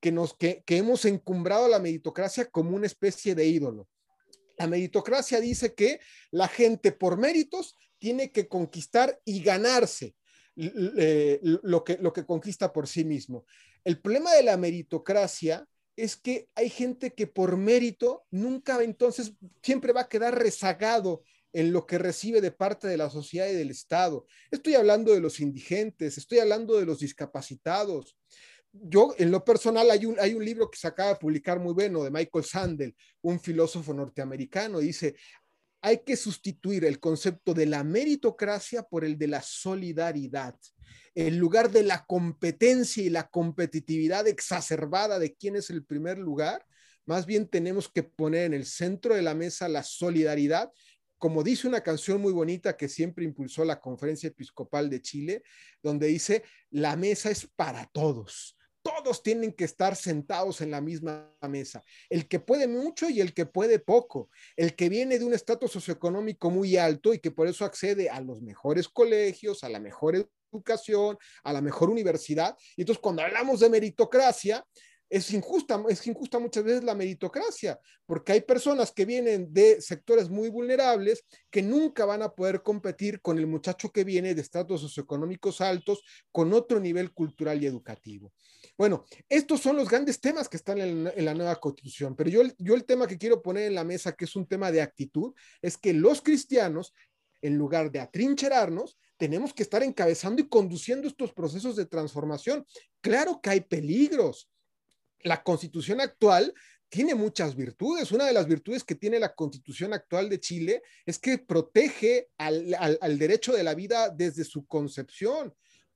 [0.01, 3.87] que, nos, que, hemos encumbrado a la meritocracia como una especie de ídolo.
[4.57, 10.13] La meritocracia dice que la gente por méritos tiene que conquistar y ganarse
[10.57, 13.45] eh, lo que conquista por sí mismo.
[13.85, 19.31] El problema de la meritocracia es que hay gente que por mérito nunca, entonces,
[19.63, 23.53] siempre va a quedar rezagado en lo que recibe de parte de la sociedad y
[23.53, 24.25] del Estado.
[24.51, 28.17] Estoy hablando de los indigentes, estoy hablando de los discapacitados.
[28.71, 31.73] Yo, en lo personal, hay un, hay un libro que se acaba de publicar muy
[31.73, 35.15] bueno de Michael Sandel, un filósofo norteamericano, dice,
[35.81, 40.55] hay que sustituir el concepto de la meritocracia por el de la solidaridad
[41.17, 46.63] en lugar de la competencia y la competitividad exacerbada de quién es el primer lugar,
[47.07, 50.71] más bien tenemos que poner en el centro de la mesa la solidaridad,
[51.17, 55.43] como dice una canción muy bonita que siempre impulsó la Conferencia Episcopal de Chile,
[55.81, 58.57] donde dice, la mesa es para todos.
[58.81, 61.83] Todos tienen que estar sentados en la misma mesa.
[62.09, 64.29] El que puede mucho y el que puede poco.
[64.55, 68.21] El que viene de un estatus socioeconómico muy alto y que por eso accede a
[68.21, 72.55] los mejores colegios, a la mejor educación, a la mejor universidad.
[72.77, 74.65] Y entonces cuando hablamos de meritocracia,
[75.09, 80.29] es injusta, es injusta muchas veces la meritocracia, porque hay personas que vienen de sectores
[80.29, 84.81] muy vulnerables que nunca van a poder competir con el muchacho que viene de estatus
[84.81, 88.33] socioeconómicos altos, con otro nivel cultural y educativo.
[88.77, 92.75] Bueno, estos son los grandes temas que están en, la nueva constitución, pero yo, yo
[92.75, 95.77] el tema que quiero poner en la mesa, que es un tema de actitud, es
[95.77, 96.93] que los cristianos,
[97.41, 102.65] en lugar de atrincherarnos, tenemos que estar encabezando y conduciendo estos procesos de transformación.
[103.01, 104.49] Claro que hay peligros,
[105.23, 106.53] la constitución actual
[106.89, 108.11] tiene muchas virtudes.
[108.11, 113.17] Una de las virtudes que tiene la constitución actual de Chile es que protege al,
[113.17, 115.53] derecho de la vida desde su concepción.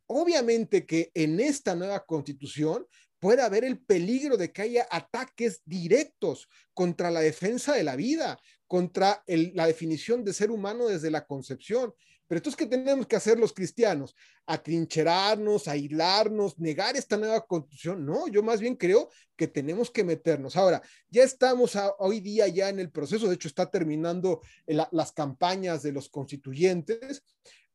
[0.08, 2.86] Obviamente que en esta nueva constitución
[3.20, 8.40] puede haber el peligro de que haya ataques directos contra la defensa de la vida,
[8.68, 11.94] contra la definición de ser humano desde la concepción.
[12.32, 14.16] Pero entonces, ¿qué tenemos que hacer los cristianos?
[14.46, 18.06] ¿Atrincherarnos, aislarnos, negar esta nueva constitución?
[18.06, 20.56] No, yo más bien creo que tenemos que meternos.
[20.56, 25.12] Ahora, ya estamos hoy día ya en el proceso, de hecho está terminando la, las
[25.12, 27.22] campañas de los constituyentes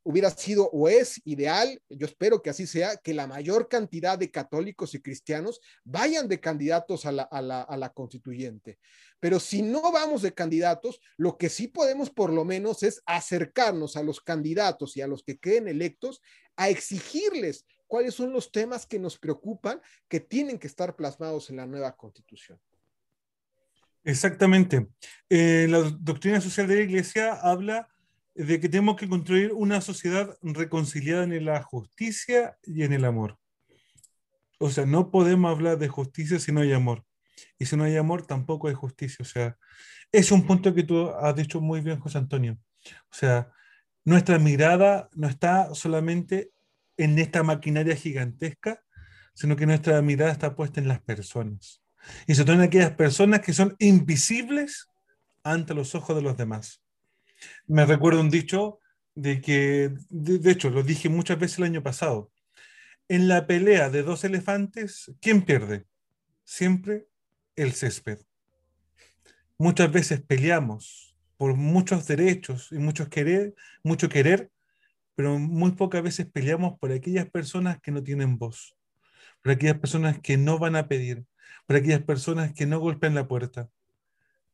[0.07, 4.31] hubiera sido o es ideal, yo espero que así sea, que la mayor cantidad de
[4.31, 8.79] católicos y cristianos vayan de candidatos a la, a la, constituyente.
[9.19, 13.97] Pero si no vamos de candidatos, lo que sí podemos por lo menos es acercarnos
[13.97, 16.23] a los candidatos y a los que queden electos
[16.55, 21.57] a exigirles cuáles son los temas que nos preocupan, que tienen que estar plasmados en
[21.57, 22.61] la nueva constitución.
[24.05, 24.87] Exactamente.
[25.29, 27.89] Eh, la doctrina social de la Iglesia habla
[28.37, 33.39] de que tenemos que construir una sociedad reconciliada en la justicia y en el amor.
[34.59, 37.05] O sea, no podemos hablar de justicia si no hay amor.
[37.59, 39.19] Y si no hay amor, tampoco hay justicia.
[39.23, 39.57] O sea,
[40.13, 42.59] es un punto que tú has dicho muy bien, José Antonio.
[43.11, 43.51] O sea,
[44.05, 46.53] nuestra mirada no está solamente
[46.97, 48.83] en esta maquinaria gigantesca,
[49.35, 51.83] sino que nuestra mirada está puesta en las personas.
[52.27, 54.89] Y sobre todo en aquellas personas que son invisibles
[55.43, 56.83] ante los ojos de los demás.
[57.67, 58.81] Me recuerdo un dicho
[59.15, 62.31] de que, de, de, hecho, lo dije muchas veces el año pasado.
[63.09, 65.87] En la pelea de dos elefantes, ¿quién pierde?
[66.45, 67.09] Siempre
[67.57, 68.21] el césped.
[69.59, 74.51] Muchas veces peleamos por muchos derechos y muchos querer, mucho querer,
[75.15, 78.77] pero muy pocas veces peleamos por aquellas personas que no tienen voz,
[79.43, 81.25] por aquellas personas que no van a pedir,
[81.67, 83.71] por aquellas personas que no golpean la puerta.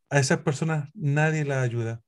[0.09, 2.03] A esas personas nadie las ayuda.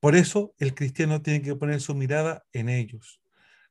[0.00, 3.20] Por eso el cristiano tiene que poner su mirada en ellos,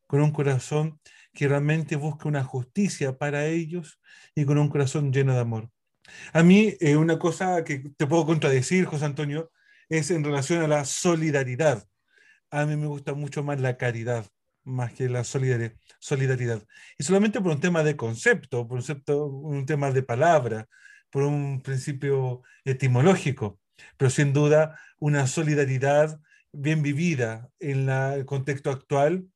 [0.08, 1.00] con un corazón
[1.34, 4.00] que realmente busque una justicia para ellos
[4.34, 5.70] y con un corazón lleno de amor.
[6.34, 9.52] A mí, eh, una cosa que te puedo contradecir, José Antonio,
[9.90, 11.88] es en relación a la solidaridad.
[12.52, 14.26] A mí me gusta mucho más la caridad,
[14.64, 16.64] más que la solidaridad.
[16.98, 20.68] Y solamente por un tema de concepto, por concepto, un tema de palabra,
[21.10, 23.60] por un principio etimológico,
[23.98, 26.20] pero sin duda una solidaridad
[26.52, 29.28] bien vivida en el contexto actual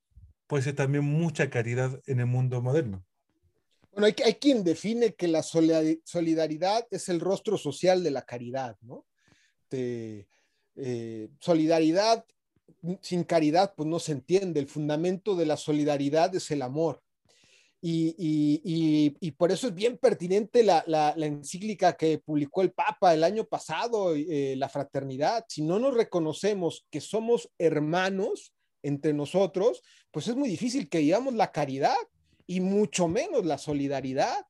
[0.48, 3.06] puede ser también mucha caridad en el mundo moderno.
[3.92, 8.78] Bueno, hay, hay, quien define que la solidaridad es el rostro social de la caridad,
[8.82, 9.06] ¿no?
[9.70, 10.28] De,
[10.82, 12.24] eh, solidaridad
[13.02, 14.62] sin caridad, pues no se entiende.
[14.62, 17.02] El fundamento de la solidaridad es el amor.
[17.82, 22.74] Y, y, y, por eso es bien pertinente la, la, la, encíclica que publicó el
[22.74, 25.46] Papa el año pasado, eh, la fraternidad.
[25.48, 28.54] Si no nos reconocemos que somos hermanos
[28.84, 31.96] entre nosotros, pues es muy difícil que digamos la caridad
[32.46, 34.46] y mucho menos la solidaridad.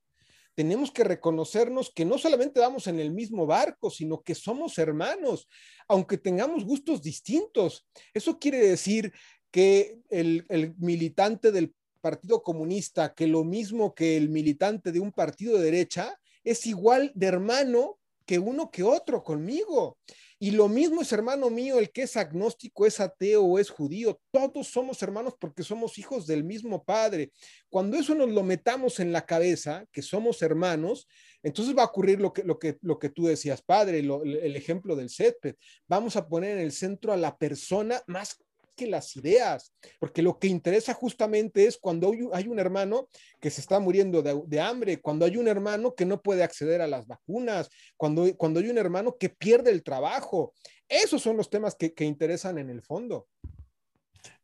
[0.56, 5.48] Tenemos que reconocernos que no solamente vamos en el mismo barco, sino que somos hermanos,
[5.88, 7.88] aunque tengamos gustos distintos.
[8.14, 9.14] Eso quiere decir
[9.52, 15.12] que el, el militante del Partido Comunista, que lo mismo que el militante de un
[15.12, 19.98] partido de derecha, es igual de hermano que uno que otro conmigo.
[20.42, 24.22] Y lo mismo es hermano mío, el que es agnóstico, es ateo o es judío.
[24.32, 27.34] Todos somos hermanos porque somos hijos del mismo Padre.
[27.70, 31.10] Cuando eso nos lo metamos en la cabeza, que somos hermanos,
[31.44, 34.96] entonces va a ocurrir lo que, lo que, lo que tú decías, Padre, el ejemplo
[34.96, 35.56] del césped.
[35.88, 38.38] Vamos a poner en el centro a la persona más
[38.80, 43.10] que las ideas, porque lo que interesa justamente es cuando hay un hermano
[43.42, 46.82] que se está muriendo de, de, hambre, cuando hay un hermano que no puede acceder
[46.82, 50.54] a las vacunas, cuando, cuando hay un hermano que pierde el trabajo.
[50.88, 53.28] Esos son los temas que, que interesan en el fondo.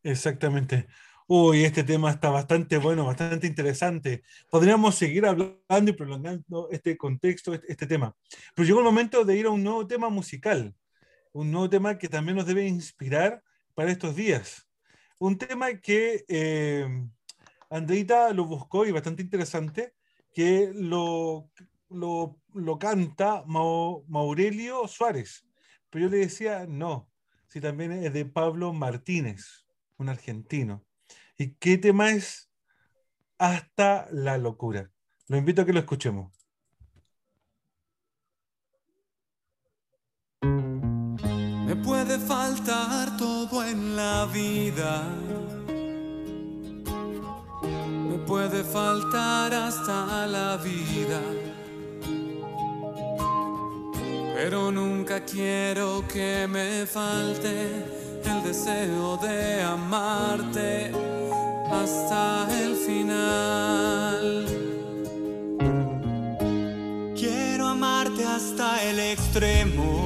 [0.02, 0.86] Exactamente.
[1.26, 4.22] Uy, este tema está bastante bueno, bastante interesante.
[4.50, 8.14] Podríamos seguir hablando y prolongando este contexto, este, este tema.
[8.54, 10.74] Pero llegó el momento de ir a un nuevo tema musical,
[11.32, 13.42] un nuevo tema que también nos debe inspirar
[13.76, 14.66] para estos días.
[15.18, 16.88] Un tema que eh,
[17.68, 19.94] Andreita lo buscó y bastante interesante,
[20.32, 21.50] que lo,
[21.90, 25.46] lo, canta Mau- Maurelio Suárez,
[25.90, 27.10] pero yo le decía, no,
[27.48, 29.66] si también es de Pablo Martínez,
[29.98, 30.84] un argentino.
[31.36, 32.50] ¿Y qué tema es?
[33.38, 34.90] Hasta la locura.
[35.28, 36.45] Lo invito a que lo escuchemos.
[41.86, 45.04] Puede faltar todo en la vida.
[48.08, 51.20] Me puede faltar hasta la vida.
[54.34, 57.54] Pero nunca quiero que me falte
[58.24, 60.90] el deseo de amarte
[61.70, 64.46] hasta el final.
[67.14, 70.05] Quiero amarte hasta el extremo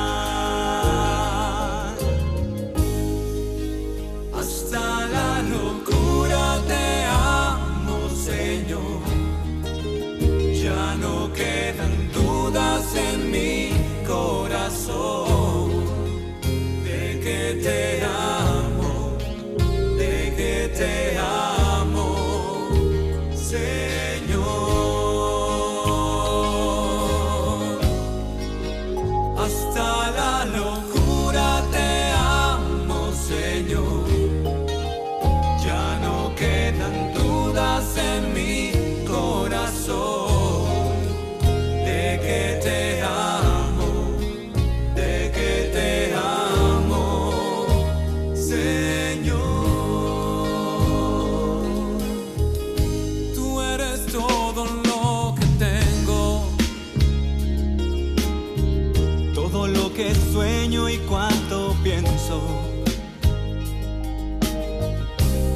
[60.15, 62.41] Sueño y cuanto pienso.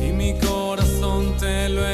[0.01, 1.85] Y mi corazón te lo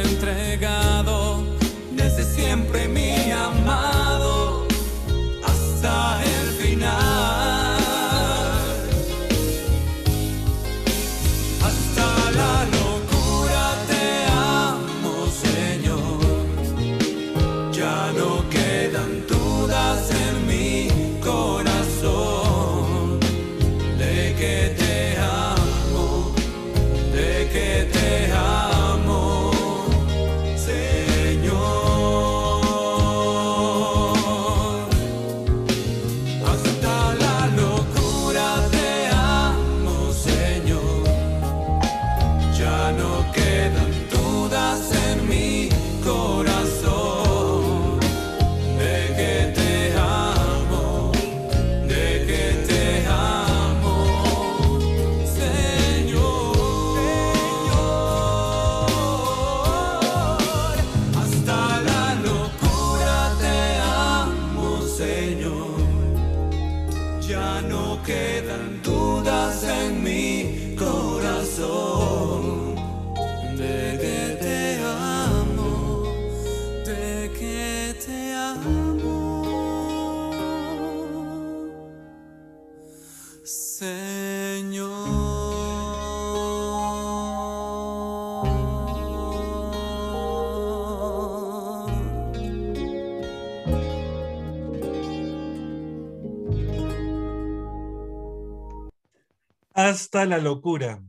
[99.74, 101.02] Hasta la locura.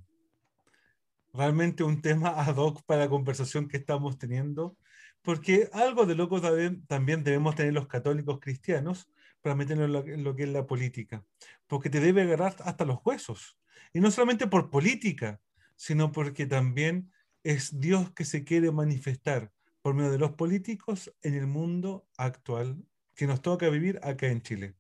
[1.33, 4.77] Realmente un tema ad hoc para la conversación que estamos teniendo,
[5.23, 9.09] porque algo de loco también, debemos tener los católicos cristianos
[9.41, 11.25] para meternos en lo que es la política,
[11.67, 13.59] porque te debe agarrar hasta los huesos.
[13.93, 15.41] Y no solamente por política,
[15.77, 19.51] sino porque también es Dios que se quiere manifestar
[19.81, 22.77] por medio de los políticos en el mundo actual
[23.17, 24.75] que nos toca vivir acá en Chile.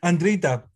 [0.00, 0.70] Andrita,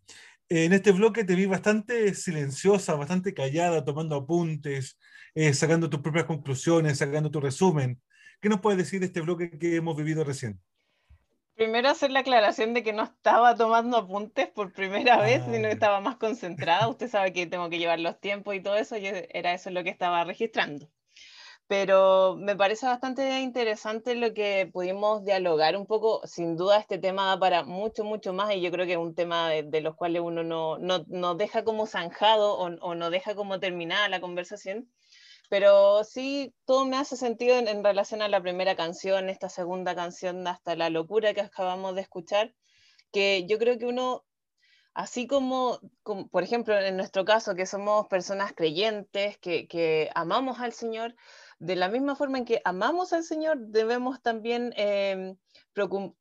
[0.49, 4.97] en este bloque te vi bastante silenciosa, bastante callada, tomando apuntes,
[5.33, 8.01] eh, sacando tus propias conclusiones, sacando tu resumen.
[8.41, 10.61] ¿Qué nos puedes decir de este bloque que hemos vivido recién?
[11.55, 15.63] Primero hacer la aclaración de que no estaba tomando apuntes por primera vez, Ah, sino
[15.63, 15.67] ya.
[15.69, 16.87] que estaba más concentrada.
[16.89, 19.83] Usted sabe que tengo que llevar los tiempos y todo eso, y era eso lo
[19.83, 20.89] que estaba registrando.
[21.67, 26.21] Pero me parece bastante interesante lo que pudimos dialogar un poco.
[26.27, 29.15] Sin duda este tema da para mucho, mucho más y yo creo que es un
[29.15, 33.09] tema de, de los cuales uno no, no, no deja como zanjado o, o no
[33.09, 34.91] deja como terminada la conversación.
[35.49, 39.95] Pero sí, todo me hace sentido en, en relación a la primera canción, esta segunda
[39.95, 42.53] canción, hasta la locura que acabamos de escuchar,
[43.11, 44.23] que yo creo que uno
[44.95, 50.61] Así como, como, por ejemplo, en nuestro caso, que somos personas creyentes, que, que, amamos
[50.61, 51.15] al Señor,
[51.65, 55.35] de la misma forma en que amamos al Señor, debemos también eh,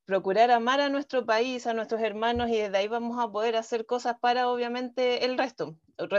[0.06, 3.84] procurar amar a nuestro país, a nuestros hermanos, y desde ahí vamos a poder hacer
[3.84, 5.76] cosas para, obviamente, el resto.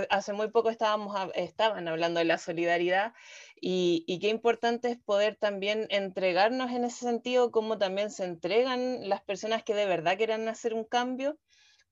[0.09, 3.13] Hace muy poco estábamos, estaban hablando de la solidaridad
[3.59, 9.09] y, y qué importante es poder también entregarnos en ese sentido, como también se entregan
[9.09, 11.37] las personas que de verdad quieran hacer un cambio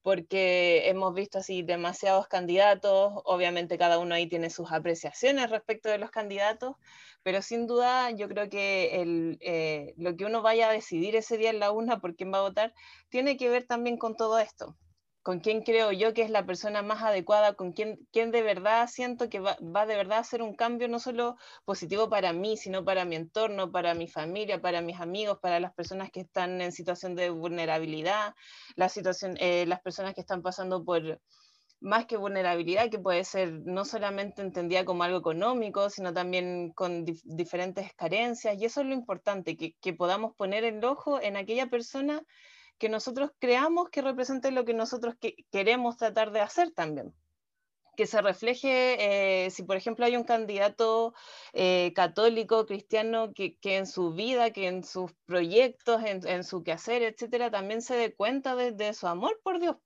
[0.03, 5.97] porque hemos visto así demasiados candidatos, obviamente cada uno ahí tiene sus apreciaciones respecto de
[5.97, 6.75] los candidatos,
[7.23, 11.37] pero sin duda yo creo que el, eh, lo que uno vaya a decidir ese
[11.37, 12.73] día en la urna por quién va a votar
[13.09, 14.75] tiene que ver también con todo esto
[15.23, 18.87] con quién creo yo que es la persona más adecuada, con quién, quién de verdad
[18.87, 22.57] siento que va, va, de verdad a hacer un cambio no solo positivo para mí,
[22.57, 26.59] sino para mi entorno, para mi familia, para mis amigos, para las personas que están
[26.61, 28.35] en situación de vulnerabilidad,
[28.75, 31.21] la situación, eh, las personas que están pasando por
[31.79, 37.05] más que vulnerabilidad, que puede ser no solamente entendida como algo económico, sino también con
[37.05, 38.57] dif diferentes carencias.
[38.59, 42.23] Y eso es lo importante, que, que podamos poner el ojo en aquella persona
[42.83, 47.13] que nosotros creamos que represente lo que nosotros que queremos tratar de hacer también.
[47.95, 51.13] Que se refleje, eh, si por ejemplo hay un candidato
[51.53, 56.61] eh, católico, cristiano, que, que, en su vida, que en sus proyectos, en, en su
[56.61, 59.77] quehacer, etcétera, también se dé cuenta de, de su amor por Dios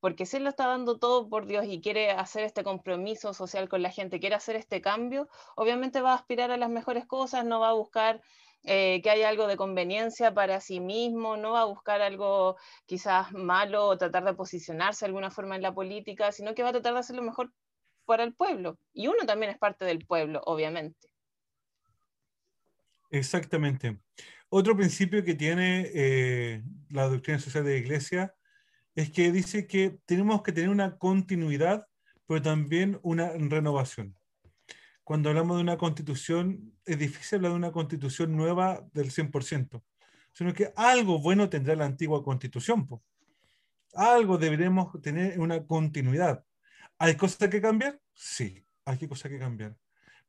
[0.00, 3.68] porque si él lo está dando todo por Dios y quiere hacer este compromiso social
[3.68, 7.44] con la gente, quiere hacer este cambio, obviamente va a aspirar a las mejores cosas,
[7.44, 8.20] no va a buscar
[8.64, 12.56] eh, que haya algo de conveniencia para sí mismo, no va a buscar algo
[12.86, 16.68] quizás malo o tratar de posicionarse de alguna forma en la política, sino que va
[16.68, 17.52] a tratar de hacer lo mejor
[18.04, 18.78] para el pueblo.
[18.92, 21.08] Y uno también es parte del pueblo, obviamente.
[23.10, 23.98] Exactamente.
[24.48, 28.34] Otro principio que tiene eh, la doctrina social de la Iglesia
[28.94, 31.86] es que dice que tenemos que tener una continuidad,
[32.26, 34.16] pero también una renovación
[35.04, 39.82] cuando hablamos de una constitución, es difícil hablar de una constitución nueva del 100%,
[40.32, 42.86] sino que algo bueno tendrá la antigua constitución.
[42.86, 43.02] Po.
[43.94, 46.44] Algo deberemos tener una continuidad.
[46.98, 48.00] ¿Hay cosas que cambiar?
[48.14, 49.76] Sí, hay cosas que cambiar.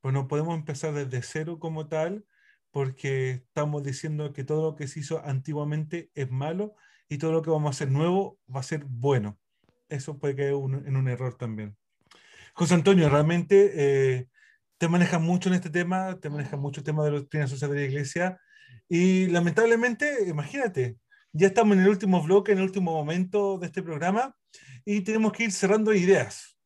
[0.01, 2.25] Pues no podemos empezar desde cero como tal,
[2.71, 6.75] porque estamos diciendo que todo lo que se hizo antiguamente es malo
[7.07, 9.37] y todo lo que vamos a hacer nuevo va a ser bueno.
[9.87, 11.77] Eso puede caer un, en un error también.
[12.55, 14.29] José Antonio, realmente eh,
[14.77, 17.71] te manejas mucho en este tema, te manejas mucho el tema de la doctrina social
[17.71, 18.39] de la iglesia,
[18.89, 20.97] y lamentablemente, imagínate,
[21.31, 24.35] ya estamos en el último bloque, en el último momento de este programa,
[24.85, 26.57] y tenemos que ir cerrando ideas.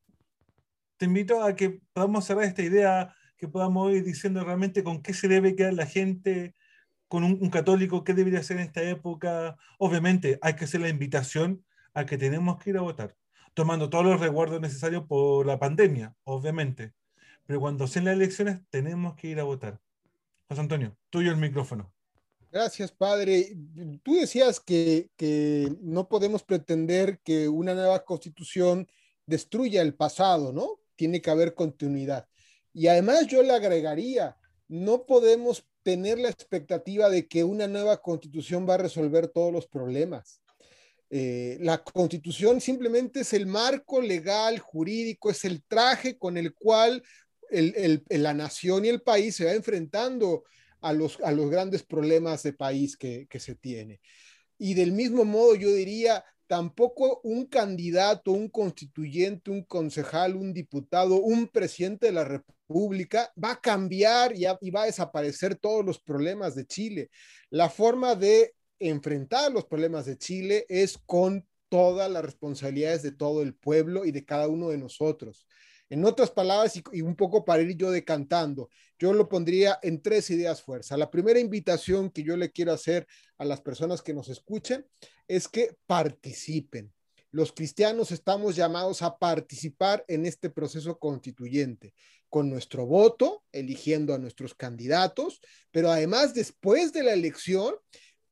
[0.98, 5.14] Te invito a que podamos cerrar esta idea, que podamos ir diciendo realmente con qué
[5.14, 6.56] se debe quedar la gente,
[7.08, 9.56] con un, un católico, qué debería hacer en esta época.
[9.78, 13.16] Obviamente, hay que hacer la invitación a que tenemos que ir a votar,
[13.54, 16.97] tomando todos los resguardos necesarios por la pandemia, obviamente
[17.48, 19.80] pero cuando sean las elecciones tenemos que ir a votar.
[20.48, 21.92] José Antonio, tuyo el micrófono.
[22.52, 23.58] Gracias, padre.
[24.04, 28.88] Tú decías que, que, no podemos pretender que una nueva constitución
[29.26, 30.80] destruya el pasado, ¿no?
[30.96, 32.28] Tiene que haber continuidad.
[32.74, 34.38] Y además yo le agregaría,
[34.68, 39.68] no podemos tener la expectativa de que una nueva constitución va a resolver todos los
[39.68, 40.42] problemas.
[41.10, 47.02] Eh, la constitución simplemente es el marco legal, jurídico, es el traje con el cual
[47.50, 50.44] la nación y el país se va enfrentando
[50.82, 54.00] a los, a los grandes problemas de país que, que se tiene.
[54.58, 61.18] Y del mismo modo, yo diría, tampoco un candidato, un constituyente, un concejal, un diputado,
[61.18, 66.56] un presidente de la República va a cambiar y, va a desaparecer todos los problemas
[66.56, 67.10] de Chile.
[67.50, 73.42] La forma de enfrentar los problemas de Chile es con todas las responsabilidades de todo
[73.42, 75.46] el pueblo y de cada uno de nosotros.
[75.90, 78.70] En otras palabras, y, un poco para ir yo decantando,
[79.00, 80.98] yo lo pondría en tres ideas fuerza.
[80.98, 83.08] La primera invitación que yo le quiero hacer
[83.38, 84.86] a las personas que nos escuchen
[85.28, 86.92] es que participen.
[87.32, 91.94] Los cristianos estamos llamados a participar en este proceso constituyente
[92.30, 95.40] con nuestro voto, eligiendo a nuestros candidatos,
[95.72, 97.76] pero además después de la elección,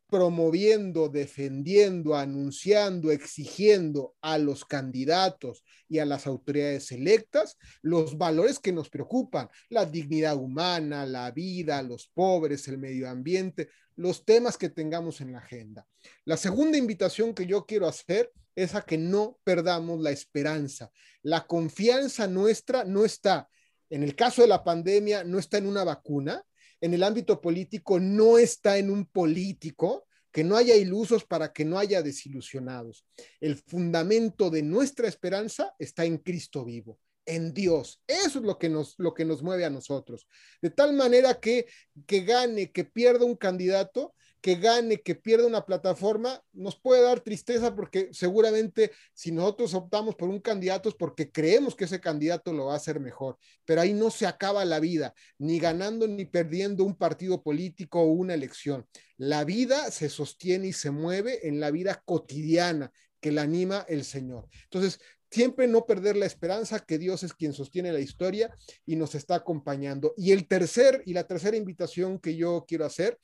[0.09, 8.71] promoviendo, defendiendo, anunciando, exigiendo a los candidatos y a las autoridades electas los valores que
[8.71, 14.69] nos preocupan, la dignidad humana, la vida, los pobres, el medio ambiente, los temas que
[14.69, 15.87] tengamos en la agenda.
[16.25, 20.91] La segunda invitación que yo quiero hacer es a que no perdamos la esperanza.
[21.21, 23.49] La confianza nuestra no está
[23.87, 26.43] En el caso de la pandemia, no está en una vacuna.
[26.81, 30.07] En el ámbito político, no está en un político.
[30.31, 33.05] Que no haya ilusos para que no haya desilusionados.
[33.39, 38.01] El fundamento de nuestra esperanza está en Cristo vivo en Dios.
[38.07, 40.27] Eso es lo que nos, lo que nos mueve a nosotros.
[40.61, 41.65] De tal manera que,
[42.05, 44.13] que gane, que pierda un candidato,
[44.45, 50.13] que gane, que pierda una plataforma, nos puede dar tristeza porque seguramente si nosotros optamos
[50.13, 53.39] por un candidato es porque creemos que ese candidato lo va a hacer mejor.
[53.65, 58.11] Pero ahí no se acaba la vida, ni ganando ni perdiendo un partido político o
[58.11, 58.85] una elección.
[59.17, 64.03] La vida se sostiene y se mueve en la vida cotidiana que la anima el
[64.03, 64.47] Señor.
[64.65, 64.99] Entonces,
[65.31, 69.33] siempre no perder la esperanza que Dios es quien sostiene la historia y nos está
[69.33, 70.13] acompañando.
[70.15, 73.17] Y el tercer y la tercera invitación que yo quiero hacer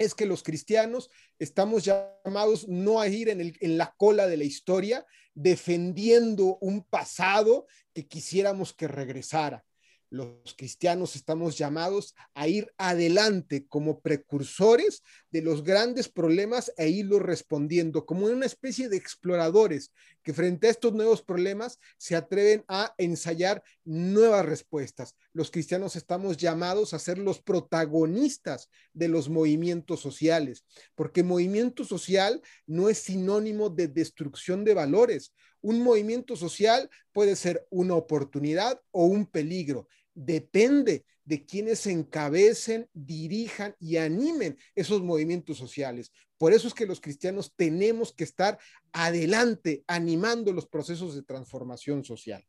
[0.00, 4.44] es que los cristianos estamos llamados no a ir en, el, la cola de la
[4.44, 9.62] historia defendiendo un pasado que quisiéramos que regresara
[10.10, 17.22] los cristianos estamos llamados a ir adelante como precursores de los grandes problemas e irlos
[17.22, 19.92] respondiendo, como una especie de exploradores
[20.22, 25.14] que frente a estos nuevos problemas se atreven a ensayar nuevas respuestas.
[25.32, 30.64] Los cristianos estamos llamados a ser los protagonistas de los movimientos sociales,
[30.96, 35.32] porque movimiento social no es sinónimo de destrucción de valores.
[35.62, 43.74] Un movimiento social puede ser una oportunidad o un peligro depende de quienes encabecen, dirijan
[43.78, 46.12] y animen esos movimientos sociales.
[46.38, 48.58] Por eso es que los cristianos tenemos que estar
[48.92, 52.44] adelante, animando los procesos de transformación social.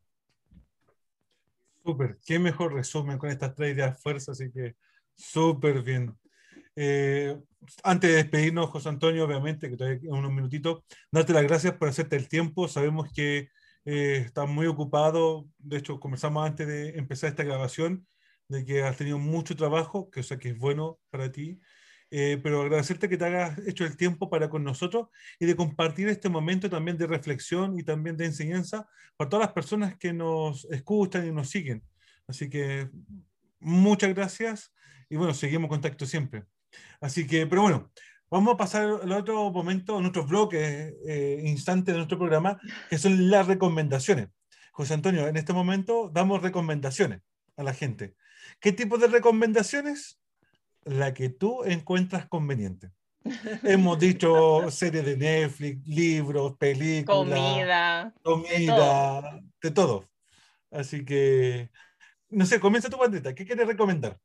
[1.83, 4.75] Súper, qué mejor resumen con estas tres ideas fuerzas, así que
[5.15, 6.15] súper bien.
[6.75, 7.37] Eh,
[7.83, 12.15] antes de despedirnos, José Antonio, obviamente, que todavía unos minutitos, darte las gracias por hacerte
[12.15, 12.67] el tiempo.
[12.67, 13.49] Sabemos que
[13.85, 15.47] eh, está muy ocupado.
[15.57, 18.07] De hecho, conversamos antes de empezar esta grabación
[18.47, 21.59] de que has tenido mucho trabajo, que o sea que es bueno para ti.
[22.13, 25.07] Eh, pero agradecerte que te hayas hecho el tiempo para con nosotros
[25.39, 29.53] y de compartir este momento también de reflexión y también de enseñanza para todas las
[29.53, 31.81] personas que nos escuchan y nos siguen.
[32.27, 32.89] Así que
[33.61, 34.73] muchas gracias
[35.09, 36.43] y bueno, seguimos en contacto siempre.
[36.99, 37.91] Así que, pero bueno,
[38.31, 42.57] Vamos a pasar al otro momento, a nuestros bloques, eh, instantes de nuestro programa,
[42.89, 44.29] que son las recomendaciones.
[44.71, 47.19] José Antonio, en este momento damos recomendaciones
[47.57, 48.15] a la gente.
[48.61, 50.17] ¿Qué tipo de recomendaciones?
[50.85, 52.91] La que tú encuentras conveniente.
[53.63, 59.41] Hemos dicho series de Netflix, libros, películas, comida, comida, de todo.
[59.61, 60.09] de todo.
[60.71, 61.69] Así que,
[62.29, 63.35] no sé, comienza tu bandita.
[63.35, 64.17] ¿Qué quieres recomendar?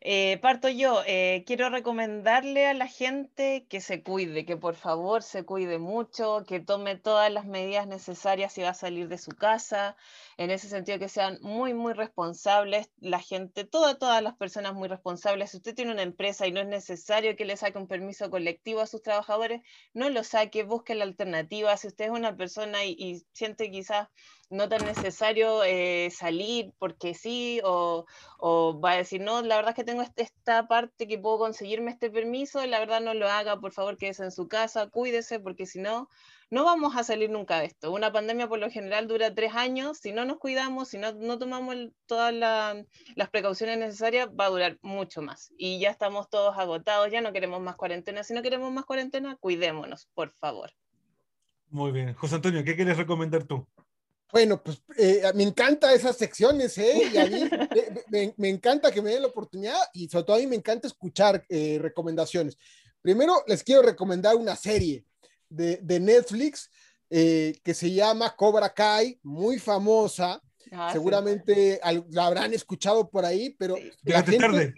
[0.00, 1.02] Eh, parto yo.
[1.06, 6.44] Eh, quiero recomendarle a la gente que se cuide, que por favor se cuide mucho,
[6.46, 9.96] que tome todas las medidas necesarias si va a salir de su casa.
[10.36, 12.90] En ese sentido, que sean muy, muy responsables.
[12.98, 15.50] La gente, todas, todas las personas muy responsables.
[15.50, 18.80] Si usted tiene una empresa y no es necesario que le saque un permiso colectivo
[18.80, 19.62] a sus trabajadores,
[19.94, 21.76] no lo saque, busque la alternativa.
[21.76, 24.08] Si usted es una persona y, y siente quizás
[24.48, 28.06] no tan necesario eh, salir porque sí, o,
[28.38, 31.90] o, va a decir, no, la verdad es que tengo esta parte que puedo conseguirme
[31.90, 35.66] este permiso, la verdad no lo haga, por favor quédese en su casa, cuídese, porque
[35.66, 36.08] si no,
[36.50, 37.92] no vamos a salir nunca de esto.
[37.92, 41.38] Una pandemia por lo general dura tres años, si no nos cuidamos, si no, no
[41.38, 41.74] tomamos
[42.06, 42.84] todas la,
[43.16, 45.52] las precauciones necesarias, va a durar mucho más.
[45.58, 49.36] Y ya estamos todos agotados, ya no queremos más cuarentena, si no queremos más cuarentena,
[49.36, 50.70] cuidémonos, por favor.
[51.68, 52.14] Muy bien.
[52.14, 53.66] José Antonio, ¿qué quieres recomendar tú?
[54.32, 57.10] Bueno, pues eh, me encanta esas secciones, ¿eh?
[57.12, 57.48] Y a mí
[58.10, 60.88] me, me, encanta que me den la oportunidad y sobre todo a mí me encanta
[60.88, 62.58] escuchar eh, recomendaciones.
[63.00, 65.04] Primero, les quiero recomendar una serie
[65.48, 66.70] de, de Netflix
[67.08, 70.42] eh, que se llama Cobra Kai, muy famosa.
[70.72, 72.02] Ah, Seguramente sí.
[72.10, 73.76] la habrán escuchado por ahí, pero...
[73.76, 73.92] Sí.
[74.02, 74.74] La gente, tarde.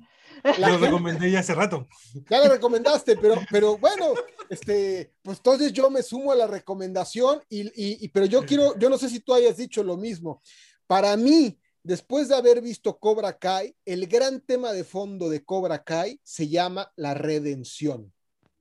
[0.59, 1.89] La lo recomendé ya hace rato.
[2.30, 4.14] Ya lo recomendaste, pero, pero bueno,
[4.49, 8.78] este, pues entonces yo me sumo a la recomendación y, y, y, pero yo quiero,
[8.78, 10.43] yo no sé si tú hayas dicho lo mismo.
[10.86, 15.82] Para mí, después de haber visto Cobra Kai, el gran tema de fondo de Cobra
[15.82, 18.12] Kai se llama la redención.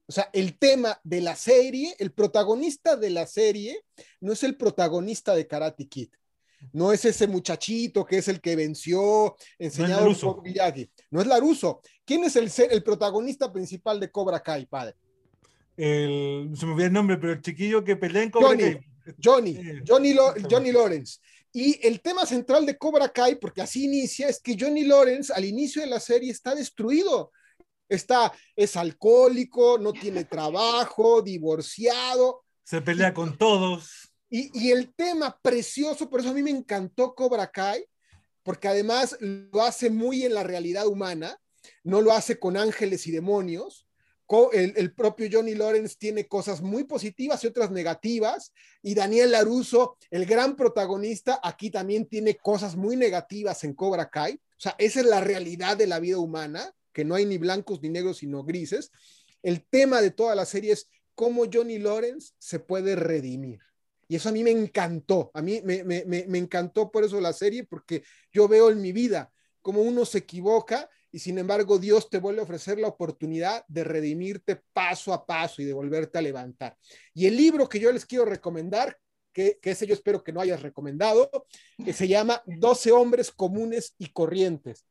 [0.07, 3.84] O sea, el tema de la serie, el protagonista de la serie
[4.21, 6.09] no es el protagonista de Karate Kid.
[6.74, 10.89] No es ese muchachito que es el que venció, enseñado no por Miyagi.
[11.12, 11.82] No es Laruso.
[12.05, 14.95] ¿Quién es el, el protagonista principal de Cobra Kai, padre?
[15.76, 19.16] El, se me olvidó el nombre, pero el chiquillo que pelea en Cobra Johnny, Kai.
[19.24, 21.20] Johnny, Johnny, Lo, Johnny Lawrence.
[21.53, 25.45] Y el tema central de Cobra Kai, porque así inicia, es que Johnny Lawrence al
[25.45, 27.32] inicio de la serie está destruido.
[27.89, 32.43] Está, es alcohólico, no tiene trabajo, divorciado.
[32.64, 34.07] Se pelea con todos.
[34.30, 37.86] Y, el tema precioso, por eso a mí me encantó Cobra Kai,
[38.43, 41.39] porque además lo hace muy en la realidad humana,
[41.84, 43.88] no lo hace con ángeles y demonios,
[44.51, 48.51] el, el, propio Johnny Lawrence tiene cosas muy positivas y otras negativas,
[48.82, 54.34] y Daniel Laruso, el gran protagonista, aquí también tiene cosas muy negativas en Cobra Kai.
[54.34, 57.82] O sea, esa es la realidad de la vida humana, que no hay ni blancos
[57.82, 58.91] ni negros, sino grises.
[59.43, 63.59] El tema de toda la serie es cómo Johnny Lawrence se puede redimir.
[64.08, 68.03] Y eso a mí me encantó, a mí me, encantó por eso la serie, porque
[68.32, 69.32] yo veo en mi vida
[69.62, 73.84] cómo uno se equivoca y sin embargo Dios te vuelve a ofrecer la oportunidad de
[73.84, 76.78] redimirte paso a paso y de volverte a levantar.
[77.14, 78.97] Y el libro que yo les quiero recomendar,
[79.34, 81.30] que, que ese yo espero que no hayas recomendado,
[81.84, 84.86] que se llama 12 hombres comunes y corrientes.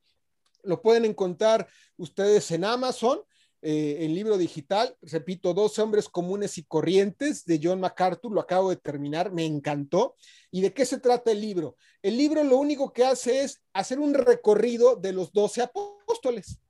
[0.63, 3.21] Lo pueden encontrar ustedes en Amazon
[3.69, 8.71] eh, el libro digital, repito, Dos hombres comunes y corrientes de John MacArthur, lo acabo
[8.71, 10.15] de terminar, me encantó.
[10.53, 11.77] ¿Y de qué se trata el libro?
[12.01, 16.61] El libro lo único que hace es hacer un recorrido de los doce apóstoles,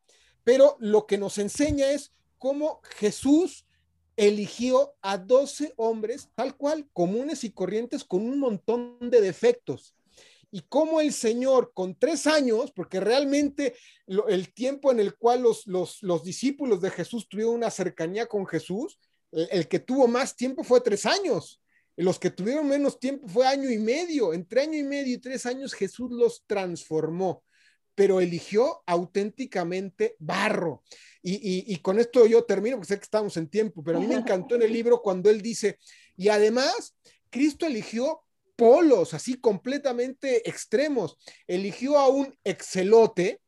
[0.42, 3.66] pero lo que nos enseña es cómo Jesús
[4.16, 9.95] eligió a doce hombres tal cual, comunes y corrientes, con un montón de defectos
[10.50, 13.74] y cómo el Señor con tres años, porque realmente
[14.06, 18.98] el tiempo en el cual los, los, discípulos de Jesús tuvieron una cercanía con Jesús,
[19.32, 21.60] el, que tuvo más tiempo fue tres años.
[21.96, 24.32] Los que tuvieron menos tiempo fue año y medio.
[24.32, 27.42] Entre año y medio y tres años Jesús los transformó,
[27.94, 30.82] pero eligió auténticamente barro.
[31.22, 34.06] Y, y, con esto yo termino, porque sé que estamos en tiempo, pero a mí
[34.06, 35.78] me encantó en el libro cuando él dice,
[36.16, 36.94] y además,
[37.30, 38.25] Cristo eligió
[38.56, 41.16] polos así completamente extremos.
[41.46, 43.40] Eligió a un excelote,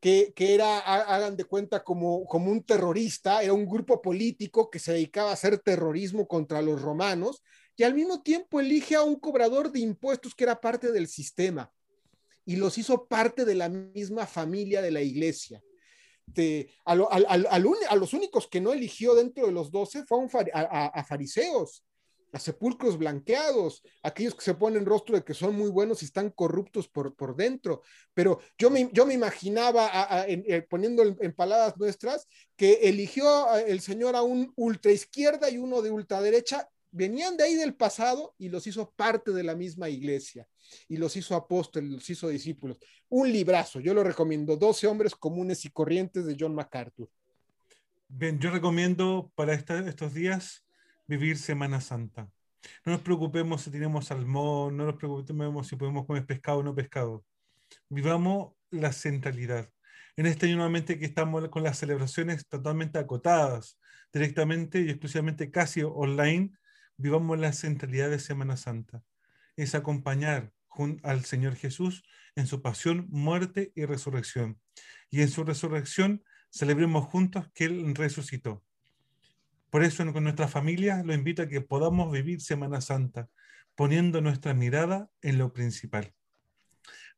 [0.00, 4.78] que, que, era, hagan de cuenta, como, como un terrorista, era un grupo político que
[4.78, 7.42] se dedicaba a hacer terrorismo contra los romanos,
[7.76, 11.70] y al mismo tiempo elige a un cobrador de impuestos que era parte del sistema,
[12.46, 15.62] y los hizo parte de la misma familia de la iglesia.
[16.84, 21.84] A, los únicos que no eligió dentro de los doce fue a, fariseos,
[22.32, 26.30] a sepulcros blanqueados, aquellos que se ponen rostro de que son muy buenos y están
[26.30, 27.82] corruptos por, por dentro.
[28.14, 29.90] Pero yo me, yo me imaginaba,
[30.26, 32.26] eh, poniendo en, palabras nuestras,
[32.56, 37.54] que eligió el Señor a un ultra izquierda y uno de ultraderecha, venían de ahí
[37.54, 40.46] del pasado y los hizo parte de la misma iglesia
[40.88, 42.78] y los hizo apóstoles, los hizo discípulos.
[43.08, 47.08] Un librazo, yo lo recomiendo, 12 hombres comunes y corrientes de John MacArthur.
[48.08, 50.64] Bien, yo recomiendo para estos días
[51.10, 52.30] vivir Semana Santa.
[52.86, 56.72] No nos preocupemos si tenemos salmón, no nos preocupemos si podemos comer pescado o no
[56.72, 57.24] pescado.
[57.88, 59.68] Vivamos la centralidad.
[60.16, 63.76] En este año nuevamente que estamos con las celebraciones totalmente acotadas,
[64.12, 66.52] directamente y exclusivamente casi online,
[66.96, 69.02] vivamos la centralidad de Semana Santa.
[69.56, 70.52] Es acompañar
[71.02, 72.04] al Señor Jesús
[72.36, 74.60] en su pasión, muerte y resurrección.
[75.10, 78.62] Y en su resurrección celebremos juntos que Él resucitó.
[79.70, 83.28] Por eso con nuestra familia lo invito a que podamos vivir Semana Santa,
[83.74, 86.12] poniendo nuestra mirada en lo principal.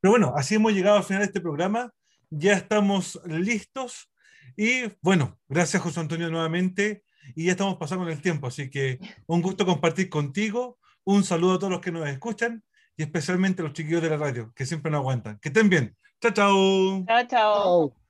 [0.01, 1.93] Pero bueno, así hemos llegado al final de este programa.
[2.31, 4.11] Ya estamos listos.
[4.57, 7.05] Y bueno, gracias José Antonio nuevamente.
[7.35, 8.49] Y ya estamos pasando el tiempo.
[8.49, 10.79] Así que un gusto compartir contigo.
[11.05, 12.63] Un saludo a todos los que nos escuchan
[12.97, 15.39] y especialmente a los chiquillos de la radio, que siempre nos aguantan.
[15.39, 15.97] Que estén bien.
[16.21, 17.05] Chao, chao.
[17.07, 18.02] Chao, chao.